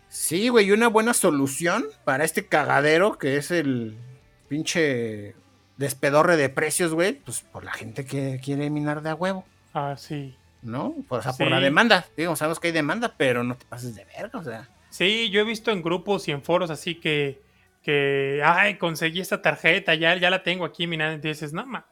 [0.09, 3.99] Sí, güey, una buena solución para este cagadero que es el
[4.47, 5.35] pinche
[5.77, 9.45] despedorre de precios, güey, pues por la gente que quiere minar de a huevo.
[9.72, 10.37] Ah, sí.
[10.62, 10.95] ¿No?
[11.09, 12.07] O sea, por la demanda.
[12.16, 14.68] Digo, sabemos que hay demanda, pero no te pases de verga, o sea.
[14.89, 17.43] Sí, yo he visto en grupos y en foros así que,
[17.83, 21.27] que ay, conseguí esta tarjeta, ya, ya la tengo aquí minando.
[21.27, 21.85] Y dices, no mames.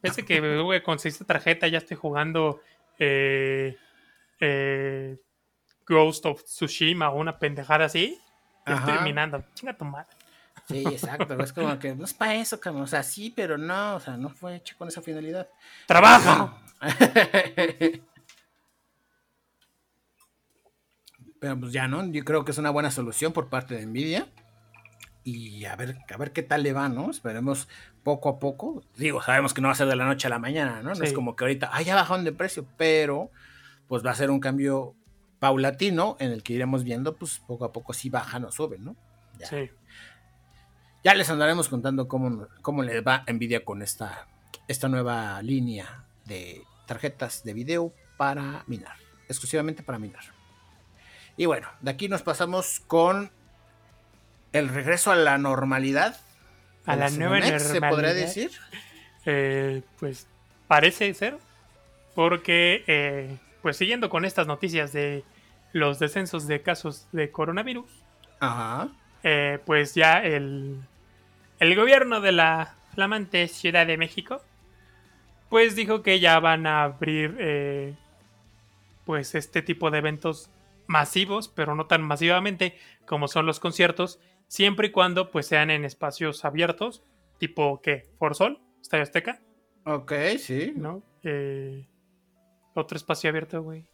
[0.00, 2.60] Pensé que güey, conseguí esta tarjeta, ya estoy jugando
[2.98, 3.76] eh,
[4.40, 5.16] eh,
[5.86, 8.20] Ghost of Tsushima o una pendejada así.
[8.66, 9.44] estoy minando.
[9.54, 10.08] Chinga tu madre.
[10.68, 11.38] Sí, exacto.
[11.42, 12.82] Es como que no es para eso, cabrón.
[12.84, 15.48] O sea, sí, pero no, o sea, no fue hecho con esa finalidad.
[15.86, 16.56] ¡Trabaja!
[21.38, 22.04] pero pues ya, ¿no?
[22.10, 24.26] Yo creo que es una buena solución por parte de Nvidia.
[25.24, 27.10] Y a ver, a ver qué tal le va, ¿no?
[27.10, 27.68] Esperemos
[28.02, 28.82] poco a poco.
[28.96, 30.94] Digo, sabemos que no va a ser de la noche a la mañana, ¿no?
[30.94, 33.30] No es como que ahorita, ah, ya bajaron de precio, pero
[33.88, 34.94] pues va a ser un cambio
[35.38, 38.96] paulatino en el que iremos viendo, pues poco a poco si bajan o suben, ¿no?
[39.40, 39.70] Sí.
[41.04, 44.26] Ya les andaremos contando cómo, cómo les va Nvidia con esta,
[44.68, 48.96] esta nueva línea de tarjetas de video para minar,
[49.28, 50.24] exclusivamente para minar.
[51.36, 53.30] Y bueno, de aquí nos pasamos con
[54.54, 56.16] el regreso a la normalidad.
[56.86, 57.58] A la nueva normalidad.
[57.58, 58.50] ¿Se podría decir?
[59.26, 60.26] Eh, pues
[60.68, 61.36] parece ser,
[62.14, 65.22] porque eh, pues siguiendo con estas noticias de
[65.74, 67.90] los descensos de casos de coronavirus,
[68.40, 68.88] Ajá.
[69.22, 70.80] Eh, pues ya el
[71.58, 74.42] el gobierno de la flamante Ciudad de México,
[75.48, 77.94] pues dijo que ya van a abrir eh,
[79.04, 80.50] pues este tipo de eventos
[80.86, 82.76] masivos, pero no tan masivamente
[83.06, 87.02] como son los conciertos, siempre y cuando pues sean en espacios abiertos,
[87.38, 88.10] tipo ¿qué?
[88.32, 89.40] Sol, Estadio Azteca.
[89.86, 90.72] Ok, sí.
[90.76, 91.02] ¿No?
[91.22, 91.86] Eh,
[92.74, 93.86] otro espacio abierto, güey.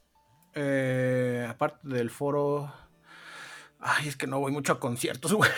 [0.54, 2.72] Eh, aparte del foro.
[3.82, 5.50] Ay, es que no voy mucho a conciertos, güey.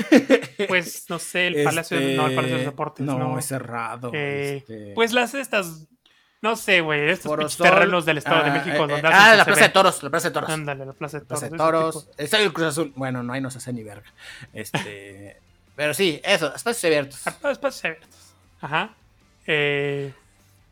[0.68, 3.06] Pues no sé, el Palacio, de, no, el Palacio de este, Deportes.
[3.06, 4.10] No, es cerrado.
[4.14, 4.92] Eh, este.
[4.94, 5.88] Pues las estas,
[6.40, 8.76] no sé, güey, estos terrenos del Estado de ah, México.
[8.76, 10.50] Eh, donde eh, ah, la Plaza de Toros, la Plaza de Toros.
[10.50, 11.40] Ándale, la Plaza de Toros.
[11.40, 12.08] Plaza de Toros.
[12.16, 12.92] El Cruz Azul.
[12.94, 14.12] Bueno, no, ahí no se hace ni verga.
[14.52, 15.40] Este,
[15.76, 17.26] pero sí, eso, espacios abiertos.
[17.26, 18.34] Espacios abiertos.
[18.60, 18.94] Ajá.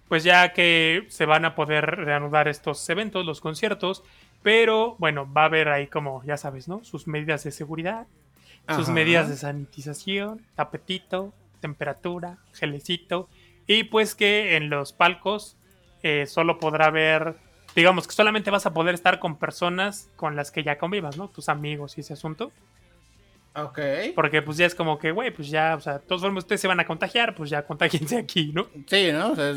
[0.09, 4.05] pues ya que se van a poder reanudar estos eventos, los conciertos,
[4.43, 6.83] pero bueno, va a haber ahí como, ya sabes, ¿no?
[6.85, 8.07] Sus medidas de seguridad,
[8.75, 13.29] sus medidas de sanitización, tapetito, temperatura, gelecito.
[13.67, 15.57] Y pues que en los palcos
[16.03, 17.37] eh, solo podrá haber,
[17.75, 21.29] digamos que solamente vas a poder estar con personas con las que ya convivas, ¿no?
[21.29, 22.53] Tus amigos y ese asunto.
[23.55, 23.81] Ok.
[24.15, 26.69] Porque pues ya es como que, güey, pues ya, o sea, todos formas ustedes se
[26.69, 28.69] van a contagiar, pues ya contagiense aquí, ¿no?
[28.87, 29.33] Sí, ¿no?
[29.33, 29.53] O sea,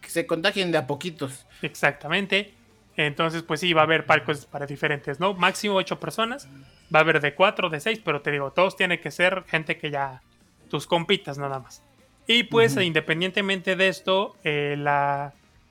[0.00, 1.46] que se contagien de a poquitos.
[1.62, 2.54] Exactamente.
[2.98, 5.32] Entonces, pues sí, va a haber palcos para diferentes, ¿no?
[5.32, 6.48] Máximo ocho personas.
[6.92, 9.78] Va a haber de cuatro, de seis, pero te digo, todos tienen que ser gente
[9.78, 10.20] que ya.
[10.68, 11.80] tus compitas nada más.
[12.26, 14.72] Y pues, independientemente de esto, eh,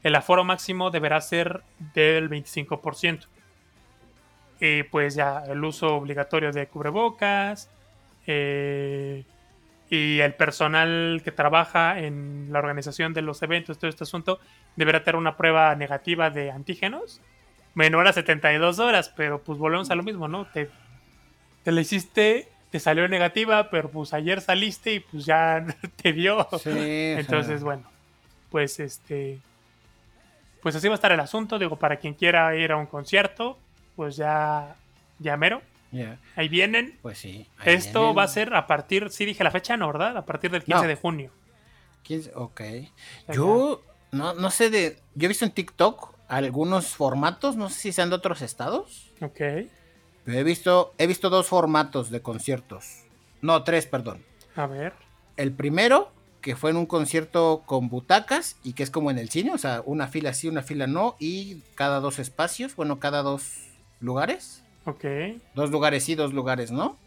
[0.04, 1.64] el aforo máximo deberá ser
[1.94, 3.28] del 25%.
[4.62, 7.70] Y pues ya el uso obligatorio de cubrebocas.
[8.26, 9.26] Eh,
[9.90, 14.40] y el personal que trabaja en la organización de los eventos, todo este asunto,
[14.76, 17.22] deberá tener una prueba negativa de antígenos
[17.78, 20.48] menor a 72 horas, pero pues volvemos a lo mismo, ¿no?
[20.48, 20.68] Te,
[21.64, 25.64] te la hiciste, te salió negativa, pero pues ayer saliste y pues ya
[26.02, 26.48] te dio.
[26.66, 27.84] Entonces, bueno,
[28.50, 29.40] pues este,
[30.62, 33.60] pues así va a estar el asunto, digo, para quien quiera ir a un concierto,
[33.96, 34.76] pues ya,
[35.20, 35.62] ya mero.
[36.36, 36.98] Ahí vienen.
[37.02, 37.48] Pues sí.
[37.66, 39.88] Esto va a ser a partir, sí dije la fecha, ¿no?
[39.88, 40.18] ¿Verdad?
[40.18, 41.32] A partir del 15 de junio.
[42.04, 42.62] 15, ok.
[43.34, 45.00] Yo no, no sé de.
[45.16, 49.12] Yo he visto en TikTok algunos formatos, no sé si sean de otros estados.
[49.22, 49.40] Ok.
[50.24, 53.04] Pero he visto, he visto dos formatos de conciertos.
[53.42, 54.26] No, tres, perdón.
[54.56, 54.94] A ver.
[55.38, 56.12] el primero,
[56.42, 59.58] que fue en un concierto con butacas y que es como en el cine, o
[59.58, 63.70] sea, una fila sí, una fila no, y cada dos espacios, bueno, cada dos
[64.00, 64.64] lugares.
[64.88, 65.04] Ok.
[65.54, 66.98] Dos lugares sí, dos lugares no,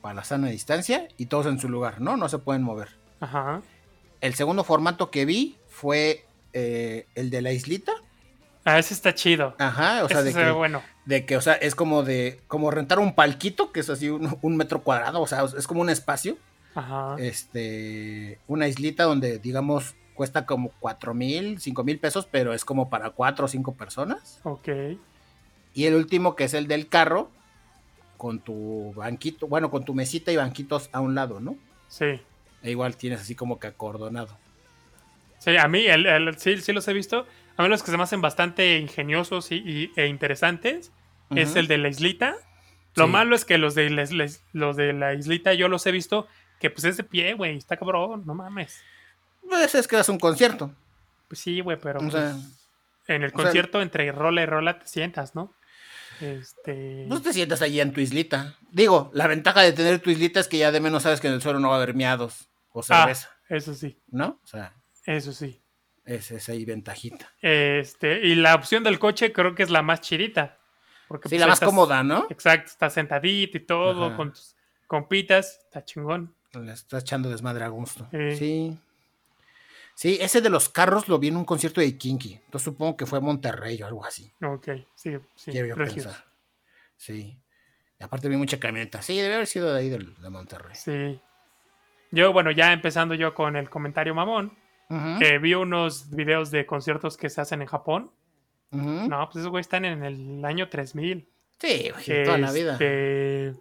[0.00, 2.16] para la sana distancia, y todos en su lugar, ¿no?
[2.16, 2.88] No se pueden mover.
[3.20, 3.60] Ajá.
[4.22, 6.24] El segundo formato que vi fue
[6.54, 7.92] eh, el de la islita.
[8.64, 9.54] Ah, ese está chido.
[9.58, 10.82] Ajá, o sea, de se ve que, bueno.
[11.04, 14.38] de que, o sea, es como de, como rentar un palquito, que es así un,
[14.40, 16.38] un metro cuadrado, o sea, es como un espacio,
[16.74, 17.16] Ajá.
[17.18, 22.88] este, una islita donde, digamos, cuesta como cuatro mil, cinco mil pesos, pero es como
[22.88, 24.40] para cuatro o cinco personas.
[24.44, 24.68] Ok.
[25.74, 27.30] Y el último, que es el del carro,
[28.16, 31.56] con tu banquito, bueno, con tu mesita y banquitos a un lado, ¿no?
[31.88, 32.20] Sí.
[32.62, 34.36] E igual tienes así como que acordonado.
[35.38, 37.26] Sí, a mí el, el- sí, sí los he visto.
[37.56, 40.90] A mí los que se me hacen bastante ingeniosos y, y- e interesantes
[41.30, 42.34] es el de la islita.
[42.96, 43.10] Lo Sí.
[43.12, 46.26] malo es que los de, les- les- los de la islita yo los he visto
[46.58, 47.56] que pues es de pie, güey.
[47.56, 48.82] Está cabrón, no mames.
[49.48, 50.72] Pues es que es un concierto.
[51.28, 52.68] Pues sí, güey, pero O sea, pues,
[53.06, 55.52] en el sea- concierto entre rola y rola te sientas, ¿no?
[56.20, 57.06] Este...
[57.08, 58.56] pues te sientas allí en tu islita.
[58.70, 61.34] Digo, la ventaja de tener tu islita es que ya de menos sabes que en
[61.34, 64.40] el suelo no va a haber miados o ah, cerveza, eso sí, ¿no?
[64.42, 65.60] O sea, eso sí.
[66.04, 67.30] es esa ahí ventajita.
[67.40, 70.58] Este, y la opción del coche creo que es la más chidita.
[71.08, 72.26] Porque, Sí, pues, la más estás- cómoda, ¿no?
[72.28, 74.16] Exacto, estás sentadito y todo, Ajá.
[74.16, 74.54] con tus
[74.86, 76.34] compitas, está chingón.
[76.52, 78.08] Le estás echando desmadre a gusto.
[78.36, 78.78] Sí.
[79.98, 82.34] Sí, ese de los carros lo vi en un concierto de Kinky.
[82.34, 84.32] Entonces supongo que fue a Monterrey o algo así.
[84.40, 85.50] Ok, sí, sí.
[85.50, 86.24] quiero yo pensar.
[86.96, 87.36] Sí.
[87.98, 89.02] Y aparte vi mucha camioneta.
[89.02, 90.76] Sí, debe haber sido de ahí de Monterrey.
[90.76, 91.20] Sí.
[92.12, 94.56] Yo, bueno, ya empezando yo con el comentario mamón,
[95.20, 98.12] eh, vi unos videos de conciertos que se hacen en Japón.
[98.70, 101.28] No, pues esos güey están en el año 3000.
[101.58, 102.72] Sí, güey, toda la vida.
[102.74, 103.54] Este,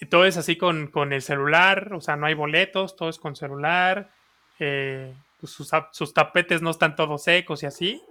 [0.00, 3.18] Y todo es así con, con el celular, o sea, no hay boletos, todo es
[3.18, 4.15] con celular.
[4.58, 8.02] Eh, pues sus, ap- sus tapetes no están todos secos y así.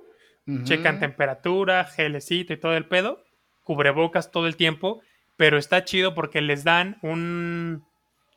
[0.64, 3.24] Checan temperatura, gelecito y todo el pedo,
[3.64, 5.02] cubrebocas todo el tiempo,
[5.38, 7.84] pero está chido porque les dan un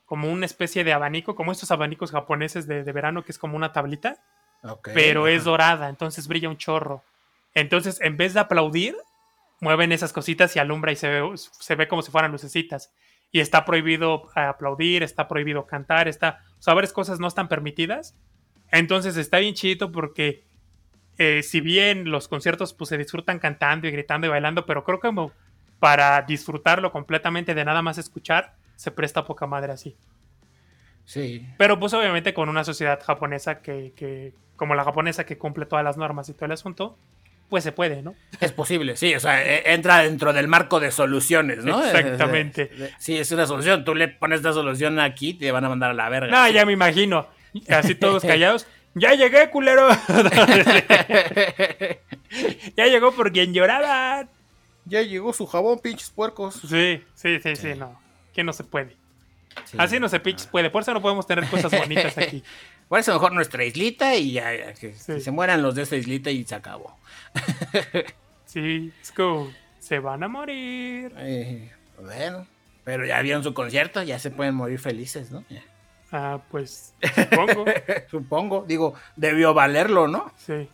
[0.06, 3.56] como una especie de abanico, como estos abanicos japoneses de, de verano que es como
[3.56, 4.16] una tablita,
[4.94, 7.02] pero es dorada, entonces brilla un chorro.
[7.54, 8.96] Entonces, en vez de aplaudir,
[9.60, 12.90] mueven esas cositas y alumbra y se ve, se ve como si fueran lucecitas.
[13.30, 18.16] Y está prohibido aplaudir, está prohibido cantar, está, o sea, varias cosas no están permitidas.
[18.70, 20.44] Entonces está bien chido porque
[21.18, 25.00] eh, si bien los conciertos pues se disfrutan cantando y gritando y bailando, pero creo
[25.00, 25.32] que como
[25.78, 29.96] para disfrutarlo completamente de nada más escuchar, se presta poca madre así.
[31.04, 31.46] Sí.
[31.56, 35.84] Pero pues obviamente con una sociedad japonesa que, que, como la japonesa que cumple todas
[35.84, 36.96] las normas y todo el asunto,
[37.48, 38.14] pues se puede, ¿no?
[38.40, 41.82] Es posible, sí, o sea, e- entra dentro del marco de soluciones, ¿no?
[41.84, 42.70] Exactamente.
[42.98, 43.84] Sí, es una solución.
[43.84, 46.30] Tú le pones esta solución aquí y te van a mandar a la verga.
[46.30, 47.26] No, ya me imagino.
[47.68, 48.66] Así todos callados.
[48.94, 49.88] Ya llegué, culero.
[52.76, 54.28] ya llegó por quien lloraban.
[54.84, 56.54] ya llegó su jabón, pinches puercos.
[56.68, 58.00] Sí, sí, sí, sí, no.
[58.32, 58.96] Que no se puede.
[59.64, 59.76] Sí.
[59.78, 60.70] Así no se pinches puede.
[60.70, 62.42] Por eso no podemos tener cosas bonitas aquí.
[62.88, 65.14] Por eso mejor nuestra islita y ya, ya, que, Sí.
[65.14, 66.96] que se mueran los de esta islita y se acabó.
[68.46, 71.12] Sí, es como, se van a morir.
[71.18, 71.70] Eh,
[72.02, 72.46] bueno,
[72.82, 75.44] pero ya vieron su concierto, ya se pueden morir felices, ¿no?
[75.50, 75.62] Ya.
[76.10, 77.64] Ah, pues, supongo.
[78.10, 80.32] Supongo, digo, debió valerlo, ¿no?
[80.38, 80.66] Sí.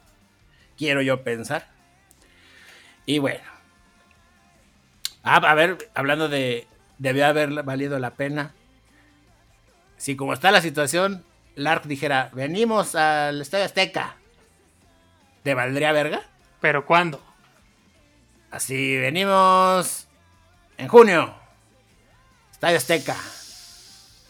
[0.79, 1.67] Quiero yo pensar.
[3.07, 3.43] Y bueno.
[5.25, 8.55] Ah, a ver, hablando de debió haber valido la pena.
[9.97, 11.25] Si como está la situación,
[11.57, 14.17] Lark dijera, venimos al Estadio Azteca.
[15.43, 16.23] ¿Te valdría verga?
[16.61, 17.23] Pero ¿cuándo?
[18.51, 20.09] Así, venimos
[20.79, 21.35] en junio.
[22.51, 23.17] Estadio Azteca.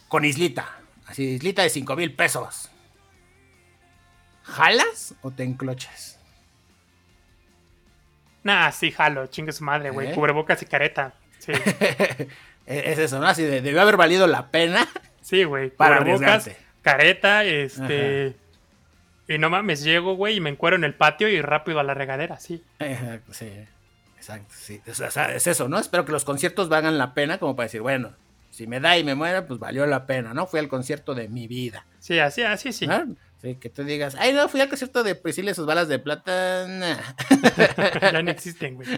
[0.08, 0.68] Con islita.
[1.06, 2.70] Así, islita de 5 mil pesos.
[4.42, 6.18] ¿Jalas o te enclochas?
[8.42, 10.10] Nah, sí, jalo, chingue su madre, güey.
[10.10, 10.14] ¿Eh?
[10.14, 11.14] Cubrebocas y careta.
[11.38, 11.52] Sí,
[12.66, 13.26] es eso, ¿no?
[13.26, 14.86] Así de, debió haber valido la pena
[15.22, 15.70] sí, güey.
[15.70, 16.63] para arriesgarte.
[16.84, 18.36] Careta, este.
[19.26, 21.94] Y no mames, llego, güey, y me encuero en el patio y rápido a la
[21.94, 22.62] regadera, sí.
[22.78, 23.50] Exacto, sí.
[24.18, 24.80] Exacto, sí.
[24.86, 25.78] O sea, es eso, ¿no?
[25.78, 28.12] Espero que los conciertos valgan la pena como para decir, bueno,
[28.50, 30.46] si me da y me muera, pues valió la pena, ¿no?
[30.46, 31.86] Fui al concierto de mi vida.
[32.00, 32.86] Sí, así, así, sí.
[32.86, 33.16] ¿no?
[33.40, 36.66] Sí, que tú digas, ay, no, fui al concierto de Priscila sus balas de plata.
[36.68, 36.96] nah".
[38.12, 38.88] ya no existen, güey.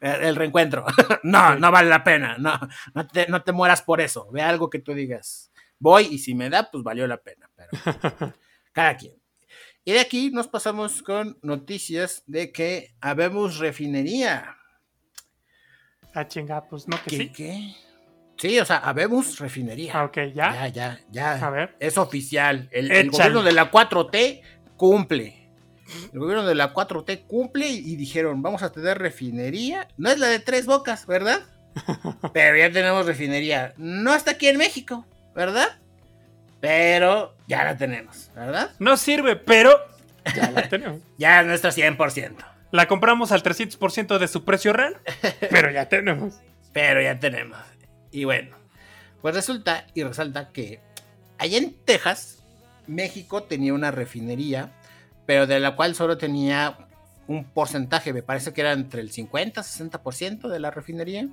[0.00, 0.84] El el reencuentro.
[1.22, 1.60] no, Sí.
[1.60, 2.36] no vale la pena.
[2.38, 2.58] No,
[2.94, 4.28] no te, no te mueras por eso.
[4.32, 5.47] Ve algo que tú digas.
[5.78, 7.50] Voy y si me da, pues valió la pena.
[7.54, 7.70] Pero
[8.72, 9.14] cada quien.
[9.84, 14.56] Y de aquí nos pasamos con noticias de que habemos refinería.
[16.14, 17.16] Ah, chinga, pues no que ¿Qué?
[17.16, 17.32] sí.
[17.32, 17.74] qué?
[18.38, 19.92] Sí, o sea, habemos refinería.
[19.94, 20.52] Ah, ok, ya.
[20.52, 21.34] Ya, ya, ya.
[21.34, 21.74] A ver.
[21.80, 22.68] Es oficial.
[22.70, 24.42] El, gobierno de la 4T
[24.76, 25.50] cumple.
[26.12, 29.88] El gobierno de la 4T cumple y dijeron, vamos a tener refinería.
[29.96, 31.40] No es la de tres bocas, ¿verdad?
[32.32, 33.74] Pero ya tenemos refinería.
[33.76, 35.04] No está aquí en México,
[35.34, 35.78] ¿verdad?
[36.60, 38.70] Pero ya la tenemos, ¿verdad?
[38.78, 39.72] No sirve, pero
[40.34, 41.00] ya la tenemos.
[41.18, 42.36] Ya es nuestra 100%.
[42.70, 44.96] La compramos al 300% de su precio real,
[45.50, 46.34] pero ya tenemos.
[46.72, 47.58] Pero ya tenemos.
[48.10, 48.56] Y bueno,
[49.22, 50.80] pues resulta y resalta que
[51.38, 52.42] allá en Texas,
[52.86, 54.72] México tenía una refinería,
[55.26, 56.76] pero de la cual solo tenía
[57.26, 61.28] un porcentaje, me parece que era entre el 50 y 60% de la refinería.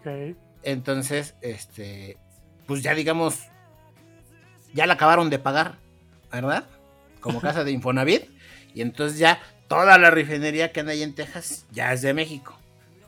[0.00, 0.36] Ok.
[0.64, 2.18] Entonces, este,
[2.72, 3.38] pues ya digamos,
[4.72, 5.74] ya la acabaron de pagar,
[6.32, 6.64] ¿verdad?
[7.20, 8.30] Como casa de Infonavit.
[8.72, 12.58] Y entonces ya toda la refinería que anda ahí en Texas ya es de México.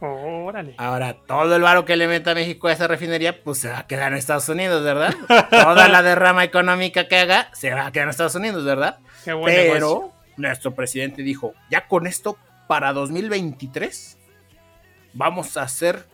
[0.00, 0.74] Órale.
[0.76, 3.86] Ahora, todo el varo que le meta México a esa refinería, pues se va a
[3.86, 5.14] quedar en Estados Unidos, ¿verdad?
[5.48, 8.98] Toda la derrama económica que haga se va a quedar en Estados Unidos, ¿verdad?
[9.24, 9.72] Qué buen negocio.
[9.72, 12.36] Pero nuestro presidente dijo, ya con esto,
[12.68, 14.18] para 2023,
[15.14, 16.04] vamos a ser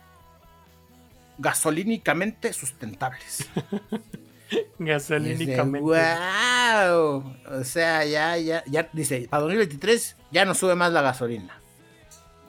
[1.41, 3.49] gasolínicamente sustentables.
[4.79, 5.79] Gasolínicamente.
[5.79, 7.23] wow.
[7.59, 11.59] O sea, ya, ya, ya, dice, para 2023 ya no sube más la gasolina.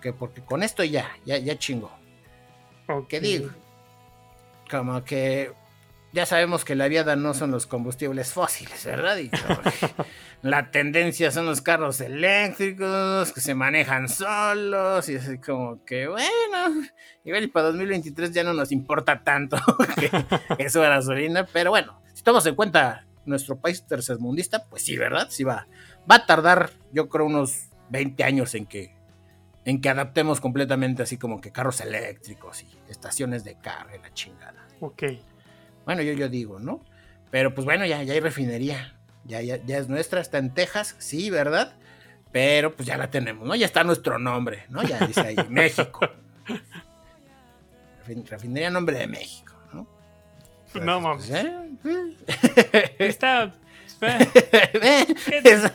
[0.00, 1.92] Que porque con esto ya, ya, ya chingo.
[2.88, 3.08] Ok.
[3.08, 3.50] ¿Qué digo?
[4.68, 5.52] Como que
[6.12, 9.16] ya sabemos que la viada no son los combustibles fósiles, ¿verdad?
[10.42, 16.84] La tendencia son los carros eléctricos que se manejan solos y así como que bueno,
[17.24, 19.56] igual para 2023 ya no nos importa tanto
[20.58, 24.96] que, suba la gasolina, pero bueno, si tomamos en cuenta nuestro país tercermundista, pues sí,
[24.96, 25.28] ¿verdad?
[25.30, 25.68] Sí va,
[26.10, 28.96] va a tardar yo creo unos 20 años en que
[29.64, 34.12] en que adaptemos completamente así como que carros eléctricos y estaciones de carga y la
[34.12, 34.66] chingada.
[34.80, 35.04] Ok.
[35.84, 36.80] Bueno, yo, yo digo, ¿no?
[37.30, 38.94] Pero pues bueno, ya, ya hay refinería.
[39.24, 41.74] Ya, ya, ya es nuestra, está en Texas, sí, ¿verdad?
[42.32, 43.54] Pero pues ya la tenemos, ¿no?
[43.54, 44.82] Ya está nuestro nombre, ¿no?
[44.82, 46.00] Ya dice ahí, México.
[48.06, 49.86] Refin- Refinería nombre de México, ¿no?
[50.82, 51.26] No mames.
[51.30, 52.94] Pues, ¿eh?
[52.98, 53.52] Está.
[55.44, 55.70] Es-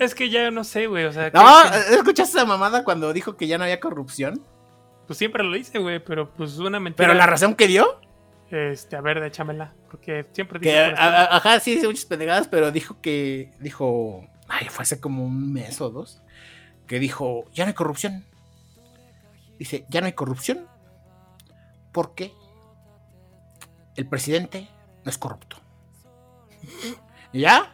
[0.00, 1.04] Es que ya no sé, güey.
[1.04, 4.42] O sea, No, que- ¿escuchaste esa mamada cuando dijo que ya no había corrupción?
[5.06, 5.98] pues siempre lo dice, güey.
[5.98, 7.06] Pero pues una mentira.
[7.08, 8.00] Pero la razón que dio,
[8.50, 9.72] Este, a ver, échamela.
[9.90, 10.72] Porque siempre dice.
[10.72, 15.24] que, a- ajá, sí, dice muchas pendejadas, pero dijo que, dijo, ay, fue hace como
[15.24, 16.22] un mes o dos,
[16.86, 18.24] que dijo, ya no hay corrupción.
[19.58, 20.66] Dice, ya no hay corrupción
[21.92, 22.32] porque
[23.96, 24.68] el presidente
[25.04, 25.56] no es corrupto.
[27.32, 27.72] Ya,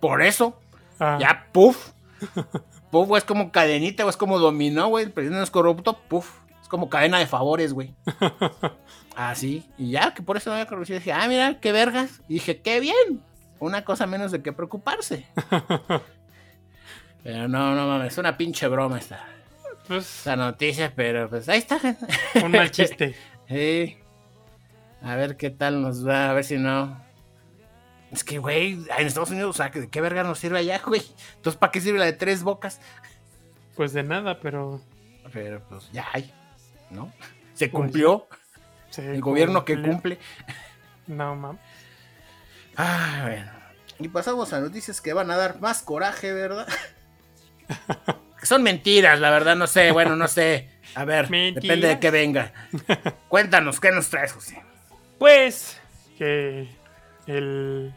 [0.00, 0.58] por eso,
[0.98, 1.92] Ah, ya, puff.
[2.90, 5.04] Puff, güey, es como cadenita, güey, es como dominó, güey.
[5.06, 6.40] El presidente no es corrupto, puff.
[6.70, 7.94] Como cadena de favores, güey.
[9.16, 9.68] Así.
[9.76, 10.98] y ya, que por eso no había corrupción.
[10.98, 12.22] Dije, ah, mira, qué vergas.
[12.28, 13.22] Y dije, qué bien.
[13.58, 15.26] Una cosa menos de qué preocuparse.
[17.22, 19.26] Pero no, no mames, es una pinche broma esta,
[19.86, 21.78] Pues esta noticia, pero pues ahí está.
[22.42, 23.14] un mal chiste.
[23.46, 23.98] Sí.
[25.02, 26.98] A ver qué tal nos va, a ver si no.
[28.10, 31.02] Es que, güey, en Estados Unidos, o sea, ¿de qué verga nos sirve allá, güey?
[31.36, 32.80] Entonces, ¿para qué sirve la de tres bocas?
[33.76, 34.80] Pues de nada, pero.
[35.32, 36.32] Pero pues ya hay,
[36.90, 37.12] ¿no?
[37.54, 38.26] Se cumplió.
[38.90, 39.92] se el gobierno que cumplió.
[39.92, 40.18] cumple.
[41.06, 41.60] No mames.
[42.76, 43.50] Ah, bueno.
[43.98, 46.66] Y pasamos a noticias que van a dar más coraje, ¿verdad?
[48.38, 50.70] Que Son mentiras, la verdad, no sé, bueno, no sé.
[50.94, 51.62] A ver, Mentiras.
[51.62, 52.52] depende de qué venga.
[53.28, 54.62] Cuéntanos, ¿qué nos traes, José?
[55.18, 55.78] Pues
[56.16, 56.68] que
[57.26, 57.94] el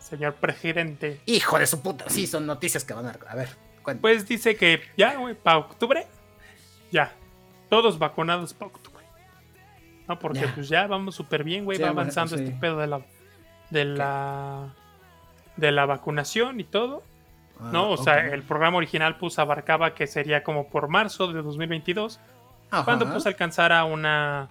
[0.00, 3.16] señor presidente Hijo de su puta, sí, son noticias que van a...
[3.28, 3.50] A ver,
[3.82, 4.00] cuéntanos.
[4.00, 6.06] pues dice que ya, güey, para octubre,
[6.90, 7.12] ya,
[7.72, 9.02] todos vacunados octubre.
[10.06, 10.54] No, porque Ya.
[10.54, 12.44] pues ya vamos súper bien, güey, Sí, va avanzando sí.
[12.44, 13.00] este pedo de la
[13.70, 14.66] de la
[15.56, 17.02] de la vacunación y todo.
[17.72, 21.40] No, o Ah, sea, el programa original pues abarcaba que sería como por marzo de
[21.40, 22.20] 2022,
[22.70, 22.84] Ajá.
[22.84, 24.48] cuando pues alcanzara una,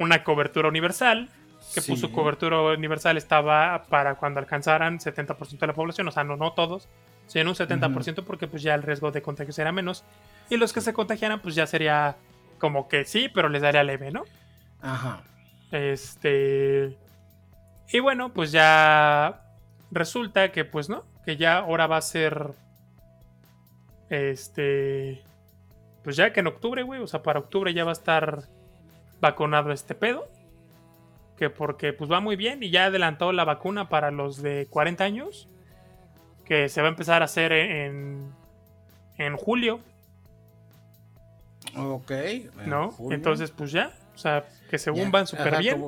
[0.00, 1.28] una cobertura universal,
[1.74, 1.92] que Sí.
[1.92, 6.36] pues su cobertura universal estaba para cuando alcanzaran 70% de la población, o sea, no,
[6.36, 6.88] no todos,
[7.28, 10.02] sino un 70% porque pues ya el riesgo de contagio será menos,
[10.50, 12.16] y los que se contagiaran pues ya sería
[12.64, 14.24] como que sí, pero les daría leve, ¿no?
[14.80, 15.22] Ajá.
[15.70, 16.96] Este.
[17.92, 19.42] Y bueno, pues ya
[19.90, 22.52] resulta que pues no, que ya ahora va a ser
[24.08, 25.22] este
[26.02, 28.44] pues ya que en octubre, güey, o sea, para octubre ya va a estar
[29.20, 30.26] vacunado este pedo.
[31.36, 35.04] Que porque pues va muy bien y ya adelantó la vacuna para los de 40
[35.04, 35.50] años.
[36.46, 38.32] Que se va a empezar a hacer en,
[39.18, 39.80] en julio,
[41.76, 42.12] Ok.
[42.66, 42.90] ¿no?
[42.90, 43.16] julio.
[43.16, 43.92] Entonces pues ya.
[44.14, 45.82] O sea, que según van súper bien.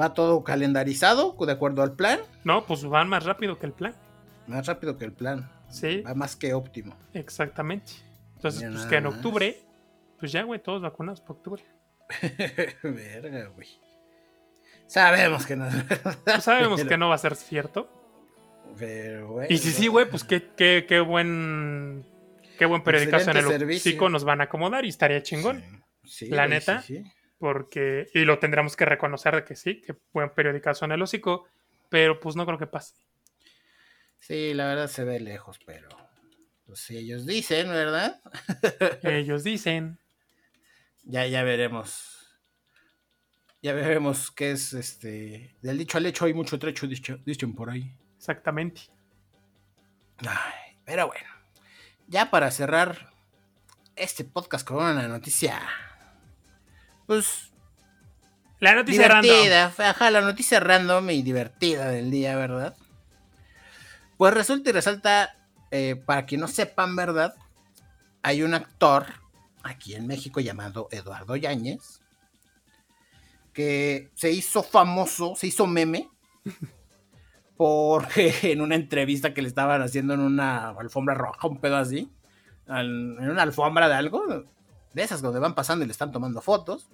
[0.00, 2.20] Va todo calendarizado de acuerdo al plan.
[2.44, 3.94] No, pues van más rápido que el plan.
[4.46, 5.50] Más rápido que el plan.
[5.68, 6.00] Sí.
[6.00, 6.96] Va más que óptimo.
[7.12, 7.92] Exactamente.
[8.36, 9.60] Entonces, pues que en octubre,
[10.18, 11.62] pues ya, güey, todos vacunados por octubre.
[12.82, 13.68] Verga, güey.
[14.86, 15.68] Sabemos que no.
[16.24, 17.88] Pues sabemos que no va a ser cierto.
[18.78, 19.52] Pero, güey.
[19.52, 22.04] Y si sí, güey, pues qué, qué, qué buen.
[22.60, 25.82] Qué buen periodicazo en el Cico nos van a acomodar y estaría chingón.
[26.04, 26.84] Sí, la neta.
[27.38, 28.10] porque.
[28.12, 31.48] Y lo tendremos que reconocer de que sí, que buen periodicazo en el hocico.
[31.88, 32.96] Pero pues no creo que pase.
[34.18, 35.88] Sí, la verdad se ve lejos, pero.
[36.66, 38.20] Pues si ellos dicen, ¿verdad?
[39.04, 39.98] ellos dicen.
[41.04, 42.28] Ya, ya veremos.
[43.62, 45.56] Ya veremos qué es este.
[45.62, 47.96] Del dicho al hecho hay mucho trecho, dicho, por ahí.
[48.18, 48.82] Exactamente.
[50.18, 51.39] Ay, pero bueno.
[52.10, 53.12] Ya para cerrar
[53.94, 55.62] este podcast con una noticia.
[57.06, 57.52] Pues.
[58.58, 59.86] La noticia divertida, random.
[59.86, 62.76] Ajá, la noticia random y divertida del día, ¿verdad?
[64.16, 65.36] Pues resulta y resalta,
[65.70, 67.36] eh, para quien no sepan, ¿verdad?
[68.22, 69.06] Hay un actor
[69.62, 72.00] aquí en México llamado Eduardo Yáñez,
[73.52, 76.10] que se hizo famoso, se hizo meme,
[77.60, 82.08] porque en una entrevista que le estaban haciendo en una alfombra roja, un pedo así,
[82.66, 84.24] en una alfombra de algo,
[84.94, 86.88] de esas donde van pasando y le están tomando fotos,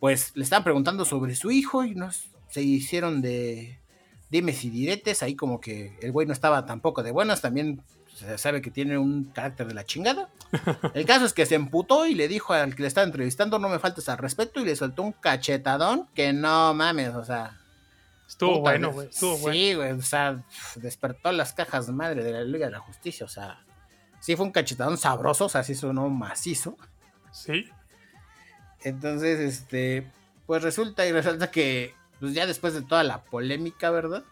[0.00, 3.80] pues le estaban preguntando sobre su hijo y nos, se hicieron de
[4.30, 7.82] dimes y diretes, ahí como que el güey no estaba tampoco de buenas, también
[8.14, 10.30] se sabe que tiene un carácter de la chingada.
[10.94, 13.68] El caso es que se emputó y le dijo al que le estaba entrevistando, no
[13.68, 17.58] me faltes al respeto, y le soltó un cachetadón que no mames, o sea.
[18.32, 19.08] Estuvo bueno, güey.
[19.10, 20.42] Sí, güey, o sea,
[20.76, 23.62] despertó las cajas madre de la Liga de la Justicia, o sea.
[24.20, 26.78] Sí fue un cachetadón sabroso, o sea, sí sonó macizo.
[27.30, 27.68] Sí.
[28.80, 30.10] Entonces, este,
[30.46, 34.24] pues resulta y resalta que, pues ya después de toda la polémica, ¿verdad?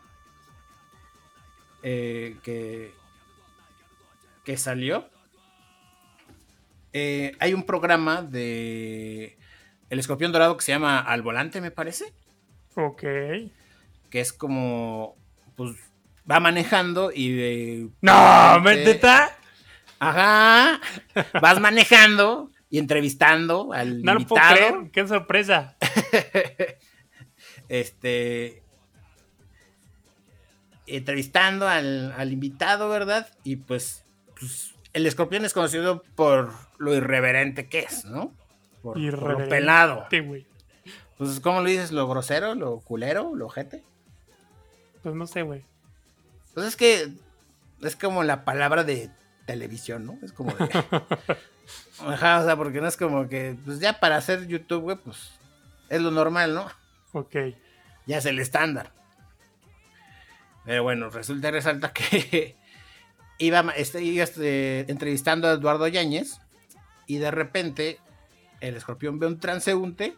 [1.83, 2.95] Eh, que
[4.45, 5.11] que salió,
[6.95, 9.37] eh, hay un programa de
[9.91, 12.15] El Escorpión Dorado que se llama Al Volante, me parece.
[12.75, 13.05] Ok.
[14.11, 15.17] Que es como,
[15.57, 15.77] pues,
[16.31, 17.91] va manejando y.
[18.01, 18.61] ¡No!
[18.61, 19.37] ¿Menteta?
[19.99, 20.81] Ajá.
[21.41, 24.89] Vas manejando y entrevistando al no invitado.
[24.93, 25.77] ¡Qué sorpresa!
[27.69, 28.63] este...
[30.87, 33.29] Entrevistando al, al invitado, ¿verdad?
[33.45, 34.05] Y pues
[34.41, 38.33] pues, el escorpión es conocido por lo irreverente que es, ¿no?
[38.83, 40.07] Por, lo pelado.
[41.19, 41.93] Pues, ¿cómo lo dices?
[41.93, 42.55] ¿Lo grosero?
[42.55, 43.35] ¿Lo culero?
[43.35, 43.85] ¿Lo ojete?
[45.03, 45.65] Pues no sé, güey.
[46.55, 47.13] Pues es que
[47.83, 49.11] es como la palabra de
[49.47, 50.19] televisión, ¿no?
[50.23, 50.65] Es como de...
[52.07, 55.33] Ajá, o sea, porque no es como que, pues ya para hacer YouTube, güey, pues
[55.89, 56.67] es lo normal, ¿no?
[57.13, 57.37] Ok.
[58.07, 58.93] Ya es el estándar.
[60.65, 62.57] Pero bueno, resulta y resalta que
[63.39, 66.41] iba, este, este, entrevistando a Eduardo Yáñez
[67.07, 67.99] y de repente
[68.61, 70.17] el escorpión ve un transeúnte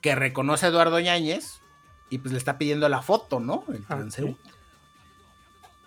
[0.00, 1.61] que reconoce a Eduardo Yáñez
[2.12, 3.64] y pues le está pidiendo la foto, ¿no?
[3.70, 4.50] El ah, transeúnte.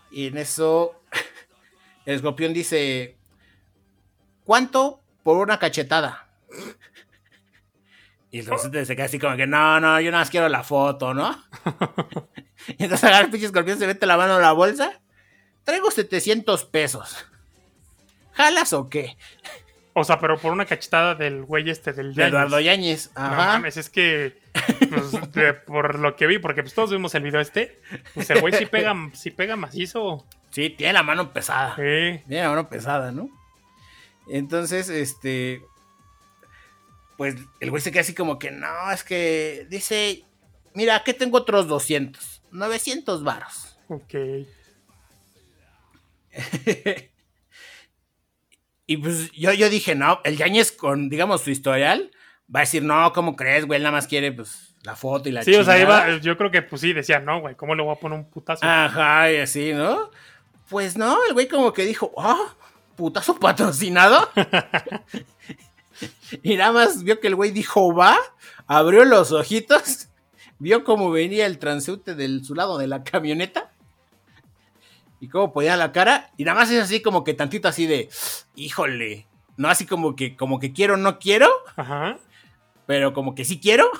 [0.09, 0.99] Y en eso
[2.05, 3.15] el escorpión dice,
[4.43, 6.27] ¿cuánto por una cachetada?
[8.31, 11.13] Y entonces se queda así como que, no, no, yo nada más quiero la foto,
[11.13, 11.41] ¿no?
[12.67, 14.99] y entonces agarra el pinche escorpión, se mete la mano en la bolsa
[15.63, 17.25] Traigo 700 pesos.
[18.33, 19.15] ¿Jalas o qué?
[19.93, 22.29] O sea, pero por una cachetada del güey este del Yáñez.
[22.29, 23.11] Eduardo Yáñez.
[23.15, 23.29] Ajá.
[23.29, 24.44] No mames, es que
[24.89, 27.79] pues, por lo que vi, porque pues todos vimos el video este,
[28.13, 30.25] pues el güey sí pega, sí pega macizo.
[30.51, 31.75] Sí, tiene la mano pesada.
[31.75, 32.21] Sí.
[32.27, 33.29] Tiene la mano pesada, ¿no?
[34.27, 35.61] Entonces, este.
[37.17, 40.23] Pues el güey se queda así como que no, es que dice,
[40.73, 43.77] mira, aquí tengo otros 200, 900 varos.
[43.87, 44.13] Ok.
[48.85, 52.11] y pues yo, yo dije, no, el Yañez con, digamos, su historial,
[52.53, 53.77] va a decir, no, ¿cómo crees, güey?
[53.77, 56.51] Él nada más quiere, pues, la foto y la Sí, o sea, iba, yo creo
[56.51, 58.65] que, pues sí, decía, no, güey, ¿cómo le voy a poner un putazo?
[58.65, 60.09] Ajá, y así, ¿no?
[60.69, 62.55] Pues no, el güey como que dijo, ah,
[62.95, 64.29] putazo patrocinado.
[66.43, 68.17] y nada más vio que el güey dijo, va,
[68.67, 70.09] abrió los ojitos,
[70.59, 73.71] vio cómo venía el transeúnte del su lado de la camioneta
[75.19, 78.09] y cómo ponía la cara, y nada más es así como que tantito así de,
[78.55, 79.27] híjole,
[79.57, 82.17] no así como que, como que quiero, no quiero, Ajá.
[82.85, 83.89] Pero como que sí quiero.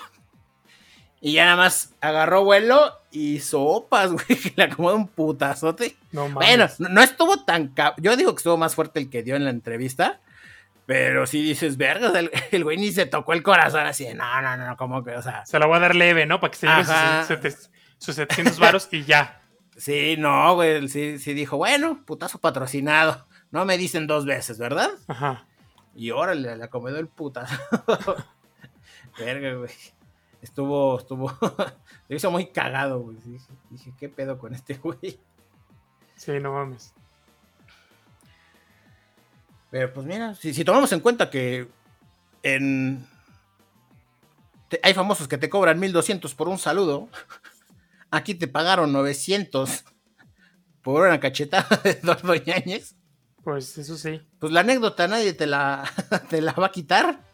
[1.21, 5.95] Y ya nada más agarró vuelo y sopas, güey, que le acomodó un putazote.
[6.11, 6.77] No mames.
[6.77, 7.73] Bueno, no, estuvo tan...
[7.97, 10.19] Yo digo que estuvo más fuerte el que dio en la entrevista,
[10.85, 14.39] Pero si dices, vergas, el, el güey ni se tocó el corazón así, de, no,
[14.41, 16.39] no, no, como que, o sea, Se la voy a dar leve, ¿no?
[16.39, 19.41] Para que se lleve sus, sus- sus 700 varos y ya.
[19.77, 24.91] sí, no, güey, sí, sí dijo, bueno, putazo patrocinado, no me dicen dos veces, ¿verdad?
[25.07, 25.47] Ajá.
[25.95, 27.55] Y órale, le acomodó el putazo.
[29.17, 29.71] Verga, güey.
[30.41, 31.31] Estuvo, estuvo,
[32.09, 33.17] lo hizo muy cagado, güey.
[33.17, 35.19] Dije, dije, ¿qué pedo con este güey?
[36.15, 36.93] Sí, no mames.
[39.71, 41.67] Pero pues mira, si, si tomamos en cuenta que
[42.43, 43.05] en...
[44.69, 47.09] te- hay famosos que te cobran 1200 por un saludo,
[48.11, 49.83] aquí te pagaron 900
[50.81, 52.95] por una cachetada de dos doñañez,
[53.43, 54.21] Pues eso sí.
[54.39, 55.83] pues la anécdota nadie te la,
[56.29, 57.24] te la va a quitar.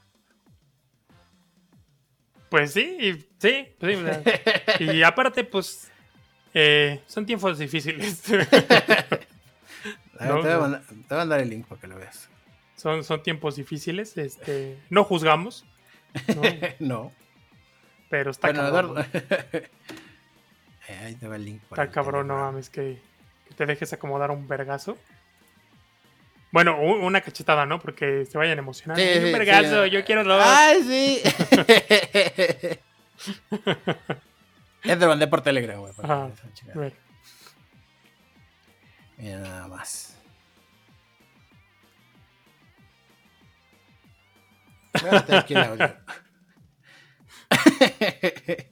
[2.51, 3.97] Pues sí, y- sí, pues
[4.77, 5.89] sí, Y aparte, pues.
[6.53, 8.21] eh, son tiempos difíciles.
[8.29, 8.49] A ver,
[10.19, 12.29] No, te, voy a mandar, te voy a mandar el link para que lo veas.
[12.75, 14.17] son, son tiempos difíciles.
[14.17, 15.65] Este, no juzgamos.
[16.35, 16.41] ¿no?
[16.79, 17.11] No.
[18.09, 18.97] Pero está Bueno, cabrón.
[19.13, 19.69] Eduardo.
[21.05, 21.61] Ahí te va el link.
[21.63, 22.99] para Está el cabrón, no mames, que,
[23.47, 24.97] que te dejes acomodar un vergazo.
[26.51, 27.79] Bueno, una cachetada, ¿no?
[27.79, 28.97] Porque se vayan a emocionar.
[28.97, 29.89] Sí, Ay, un sí, vergazo, sí.
[29.91, 30.43] yo quiero dos.
[30.45, 31.21] ¡Ay, sí!
[34.83, 35.93] ya te mandé por Telegram, güey.
[36.03, 36.29] Ajá.
[36.75, 36.93] ver,
[39.17, 40.17] Mira nada más.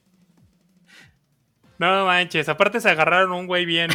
[1.79, 3.89] No manches, aparte se agarraron un güey bien.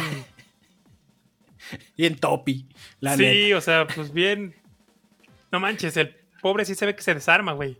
[1.97, 2.67] Bien topi,
[2.99, 3.57] la sí, neta.
[3.57, 4.55] o sea, pues bien.
[5.51, 7.77] No manches, el pobre sí se ve que se desarma, güey.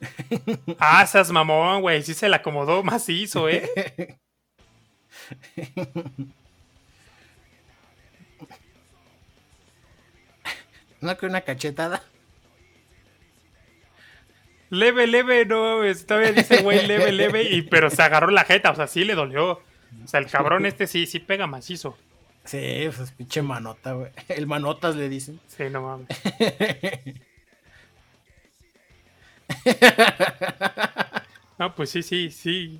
[0.78, 2.02] Ah, esas mamón, güey.
[2.02, 4.18] Sí se la acomodó macizo, ¿eh?
[11.00, 12.02] No que una cachetada.
[14.70, 18.74] Leve, leve, no, todavía dice güey, leve, leve, y, pero se agarró la jeta, o
[18.74, 19.62] sea, sí le dolió.
[20.04, 21.96] O sea, el cabrón este sí, sí pega macizo.
[22.44, 24.10] Sí, pues pinche manota, güey.
[24.28, 25.40] El manotas le dicen.
[25.48, 26.06] Sí, no mames.
[31.58, 32.78] No, pues sí, sí, sí.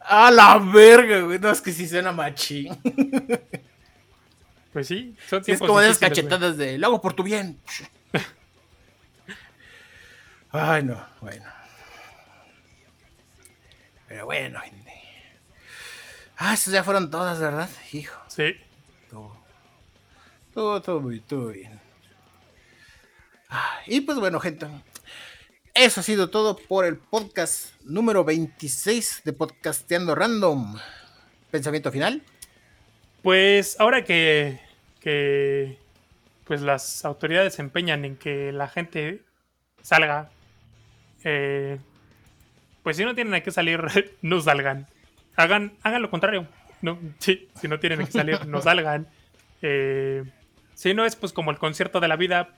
[0.00, 1.38] ¡A la verga, güey!
[1.38, 2.76] No, es que sí suena machín.
[4.72, 5.98] Pues sí, son Sí, es como de güey.
[5.98, 7.58] cachetadas de lo hago por tu bien.
[10.50, 11.46] Ay, no, bueno.
[14.08, 14.60] Pero bueno.
[16.36, 17.68] Ah, esas ya fueron todas, ¿verdad?
[17.92, 18.56] Hijo, Sí.
[19.10, 19.36] todo.
[20.52, 21.80] Todo, todo muy, todo bien.
[23.48, 24.66] Ah, y pues bueno, gente.
[25.74, 30.76] Eso ha sido todo por el podcast número 26 de Podcasteando Random.
[31.50, 32.22] Pensamiento final.
[33.22, 34.60] Pues ahora que,
[35.00, 35.78] que
[36.44, 39.22] pues las autoridades se empeñan en que la gente
[39.82, 40.30] salga,
[41.24, 41.78] eh,
[42.82, 43.82] pues si no tienen que salir,
[44.22, 44.86] no salgan.
[45.36, 46.46] Hagan, hagan lo contrario.
[46.82, 49.08] No, sí, si no tienen que salir, no salgan.
[49.62, 50.24] Eh,
[50.74, 52.50] si no es pues como el concierto de la vida,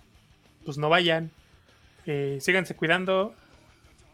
[0.64, 1.31] pues no vayan.
[2.07, 3.35] Eh, síganse cuidando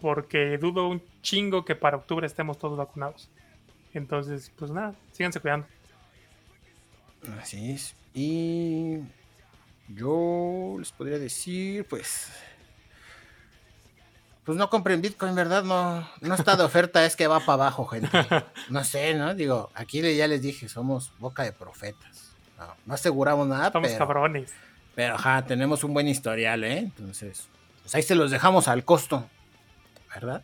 [0.00, 3.30] porque dudo un chingo que para octubre estemos todos vacunados.
[3.94, 5.66] Entonces, pues nada, síganse cuidando.
[7.38, 7.94] Así es.
[8.14, 8.98] Y
[9.88, 12.32] yo les podría decir, pues.
[14.45, 15.62] Pues no compren Bitcoin, ¿verdad?
[15.62, 18.09] No, no está de oferta, es que va para abajo, gente.
[18.70, 19.34] No sé, ¿no?
[19.34, 22.32] Digo, aquí ya les dije, somos boca de profetas.
[22.59, 24.53] No, no aseguramos nada, Estamos pero, cabrones.
[24.95, 26.78] pero ajá, tenemos un buen historial, ¿eh?
[26.78, 27.47] Entonces,
[27.82, 29.28] pues ahí se los dejamos al costo,
[30.12, 30.43] ¿verdad?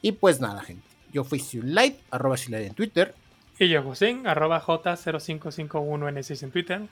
[0.00, 0.86] Y pues nada, gente.
[1.12, 3.14] Yo fui Light, arroba Light en Twitter.
[3.58, 6.88] Y yo, José, arroba J0551N6 en Twitter.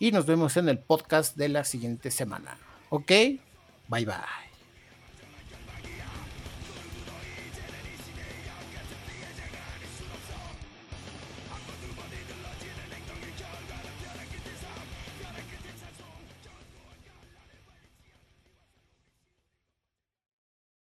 [0.00, 2.56] Y nos vemos en el podcast de la siguiente semana.
[2.90, 3.08] ¿Ok?
[3.88, 4.47] Bye bye.